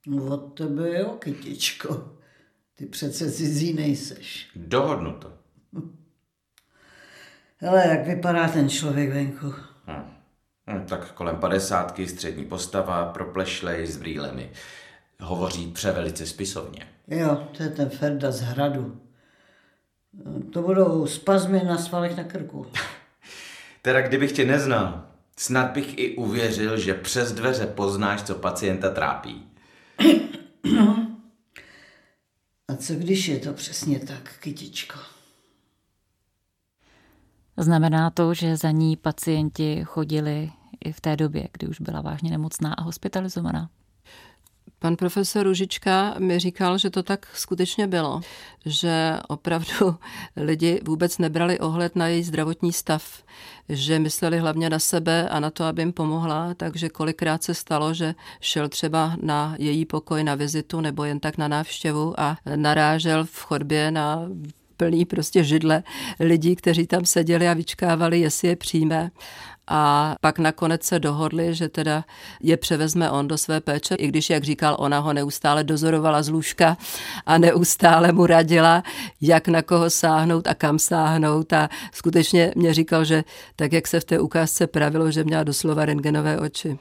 No, 0.06 0.24
od 0.34 0.54
tebe 0.54 0.98
jo, 0.98 1.10
kytičko. 1.18 2.12
Ty 2.74 2.86
přece 2.86 3.32
cizí 3.32 3.74
nejseš. 3.74 4.50
Dohodnu 4.56 5.12
to. 5.12 5.32
Hele, 7.56 7.86
jak 7.88 8.06
vypadá 8.06 8.48
ten 8.48 8.68
člověk 8.68 9.12
venku? 9.12 9.54
Hm. 9.86 10.14
Hm, 10.66 10.86
tak 10.86 11.12
kolem 11.12 11.36
padesátky, 11.36 12.08
střední 12.08 12.44
postava, 12.44 13.04
proplešlej 13.06 13.86
s 13.86 13.96
brýlemi. 13.96 14.50
Hovoří 15.20 15.72
převelice 15.72 16.26
spisovně. 16.26 16.88
Jo, 17.08 17.48
to 17.56 17.62
je 17.62 17.68
ten 17.68 17.88
Ferda 17.88 18.30
z 18.30 18.40
hradu. 18.40 19.00
To 20.52 20.62
budou 20.62 21.06
spazmy 21.06 21.64
na 21.64 21.78
svalech 21.78 22.16
na 22.16 22.24
krku. 22.24 22.66
teda 23.82 24.00
kdybych 24.00 24.32
tě 24.32 24.44
neznal, 24.44 25.06
snad 25.38 25.70
bych 25.70 25.98
i 25.98 26.16
uvěřil, 26.16 26.76
že 26.76 26.94
přes 26.94 27.32
dveře 27.32 27.66
poznáš, 27.66 28.22
co 28.22 28.34
pacienta 28.34 28.90
trápí. 28.90 29.51
No. 30.76 31.16
A 32.68 32.76
co 32.76 32.94
když 32.94 33.28
je 33.28 33.38
to 33.38 33.52
přesně 33.52 33.98
tak, 33.98 34.38
kytičko? 34.40 34.98
Znamená 37.56 38.10
to, 38.10 38.34
že 38.34 38.56
za 38.56 38.70
ní 38.70 38.96
pacienti 38.96 39.82
chodili 39.84 40.50
i 40.84 40.92
v 40.92 41.00
té 41.00 41.16
době, 41.16 41.48
kdy 41.52 41.66
už 41.66 41.80
byla 41.80 42.00
vážně 42.00 42.30
nemocná 42.30 42.74
a 42.74 42.82
hospitalizovaná? 42.82 43.70
Pan 44.82 44.96
profesor 44.96 45.46
Ružička 45.46 46.14
mi 46.18 46.38
říkal, 46.38 46.78
že 46.78 46.90
to 46.90 47.02
tak 47.02 47.26
skutečně 47.34 47.86
bylo, 47.86 48.20
že 48.66 49.16
opravdu 49.28 49.96
lidi 50.36 50.80
vůbec 50.84 51.18
nebrali 51.18 51.58
ohled 51.58 51.96
na 51.96 52.08
její 52.08 52.22
zdravotní 52.22 52.72
stav, 52.72 53.22
že 53.68 53.98
mysleli 53.98 54.38
hlavně 54.38 54.70
na 54.70 54.78
sebe 54.78 55.28
a 55.28 55.40
na 55.40 55.50
to, 55.50 55.64
aby 55.64 55.82
jim 55.82 55.92
pomohla, 55.92 56.54
takže 56.54 56.88
kolikrát 56.88 57.42
se 57.42 57.54
stalo, 57.54 57.94
že 57.94 58.14
šel 58.40 58.68
třeba 58.68 59.16
na 59.22 59.54
její 59.58 59.84
pokoj 59.84 60.24
na 60.24 60.34
vizitu 60.34 60.80
nebo 60.80 61.04
jen 61.04 61.20
tak 61.20 61.38
na 61.38 61.48
návštěvu 61.48 62.20
a 62.20 62.36
narážel 62.56 63.24
v 63.24 63.38
chodbě 63.42 63.90
na 63.90 64.28
plný 64.76 65.04
prostě 65.04 65.44
židle 65.44 65.82
lidí, 66.20 66.56
kteří 66.56 66.86
tam 66.86 67.04
seděli 67.04 67.48
a 67.48 67.54
vyčkávali, 67.54 68.20
jestli 68.20 68.48
je 68.48 68.56
přijme 68.56 69.10
a 69.68 70.14
pak 70.20 70.38
nakonec 70.38 70.82
se 70.82 70.98
dohodli, 70.98 71.54
že 71.54 71.68
teda 71.68 72.04
je 72.42 72.56
převezme 72.56 73.10
on 73.10 73.28
do 73.28 73.38
své 73.38 73.60
péče, 73.60 73.94
i 73.94 74.08
když, 74.08 74.30
jak 74.30 74.44
říkal, 74.44 74.76
ona 74.78 74.98
ho 74.98 75.12
neustále 75.12 75.64
dozorovala 75.64 76.22
z 76.22 76.28
lůžka 76.28 76.76
a 77.26 77.38
neustále 77.38 78.12
mu 78.12 78.26
radila, 78.26 78.82
jak 79.20 79.48
na 79.48 79.62
koho 79.62 79.90
sáhnout 79.90 80.46
a 80.46 80.54
kam 80.54 80.78
sáhnout 80.78 81.52
a 81.52 81.68
skutečně 81.92 82.52
mě 82.56 82.74
říkal, 82.74 83.04
že 83.04 83.24
tak, 83.56 83.72
jak 83.72 83.86
se 83.86 84.00
v 84.00 84.04
té 84.04 84.20
ukázce 84.20 84.66
pravilo, 84.66 85.10
že 85.10 85.24
měla 85.24 85.44
doslova 85.44 85.84
rengenové 85.84 86.38
oči. 86.38 86.78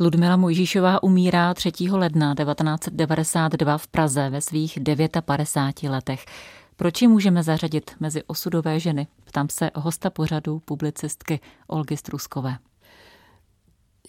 Ludmila 0.00 0.36
Mojžíšová 0.36 1.02
umírá 1.02 1.54
3. 1.54 1.72
ledna 1.90 2.34
1992 2.34 3.78
v 3.78 3.86
Praze 3.86 4.30
ve 4.30 4.40
svých 4.40 4.78
59 5.24 5.90
letech. 5.90 6.24
Proč 6.78 7.02
ji 7.02 7.08
můžeme 7.08 7.42
zařadit 7.42 7.90
mezi 8.00 8.22
osudové 8.26 8.80
ženy? 8.80 9.06
Ptám 9.24 9.48
se 9.48 9.70
hosta 9.74 10.10
pořadu 10.10 10.58
publicistky 10.58 11.40
Olgy 11.66 11.96
Struskové. 11.96 12.58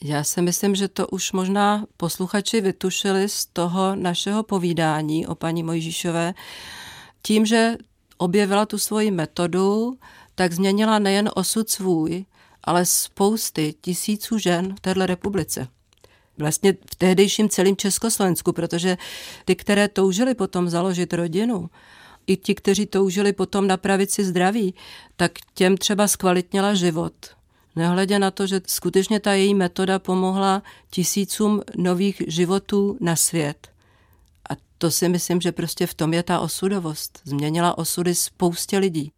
Já 0.02 0.24
si 0.24 0.42
myslím, 0.42 0.76
že 0.76 0.88
to 0.88 1.08
už 1.08 1.32
možná 1.32 1.86
posluchači 1.98 2.62
vytušili 2.62 3.30
z 3.30 3.46
toho 3.46 3.96
našeho 3.96 4.44
povídání 4.44 5.28
o 5.28 5.36
paní 5.36 5.64
Mojžíšové. 5.64 6.34
Tím, 7.22 7.46
že 7.46 7.76
objevila 8.18 8.66
tu 8.66 8.78
svoji 8.78 9.12
metodu, 9.12 9.98
tak 10.36 10.54
změnila 10.54 11.00
nejen 11.00 11.30
osud 11.36 11.70
svůj, 11.70 12.26
ale 12.64 12.86
spousty 12.86 13.74
tisíců 13.82 14.38
žen 14.38 14.76
v 14.76 14.80
této 14.80 15.06
republice. 15.06 15.68
Vlastně 16.38 16.74
v 16.92 16.96
tehdejším 16.96 17.50
celém 17.50 17.76
Československu, 17.76 18.54
protože 18.54 18.98
ty, 19.46 19.56
které 19.56 19.88
toužily 19.88 20.36
potom 20.36 20.70
založit 20.70 21.14
rodinu, 21.14 21.70
i 22.30 22.38
ti, 22.38 22.56
kteří 22.56 22.86
toužili 22.86 23.34
potom 23.34 23.68
napravit 23.68 24.12
si 24.12 24.26
zdraví, 24.26 24.74
tak 25.16 25.32
těm 25.54 25.78
třeba 25.78 26.08
zkvalitnila 26.08 26.74
život. 26.74 27.14
Nehledě 27.76 28.20
na 28.20 28.32
to, 28.32 28.48
že 28.48 28.62
skutečně 28.68 29.20
ta 29.20 29.34
její 29.34 29.56
metoda 29.56 30.00
pomohla 30.00 30.64
tisícům 30.90 31.62
nových 31.76 32.22
životů 32.28 32.98
na 33.00 33.16
svět. 33.16 33.68
A 34.50 34.54
to 34.78 34.92
si 34.92 35.10
myslím, 35.10 35.42
že 35.42 35.52
prostě 35.52 35.88
v 35.88 35.94
tom 35.94 36.14
je 36.14 36.24
ta 36.24 36.40
osudovost. 36.40 37.22
Změnila 37.24 37.78
osudy 37.78 38.16
spoustě 38.16 38.78
lidí. 38.78 39.12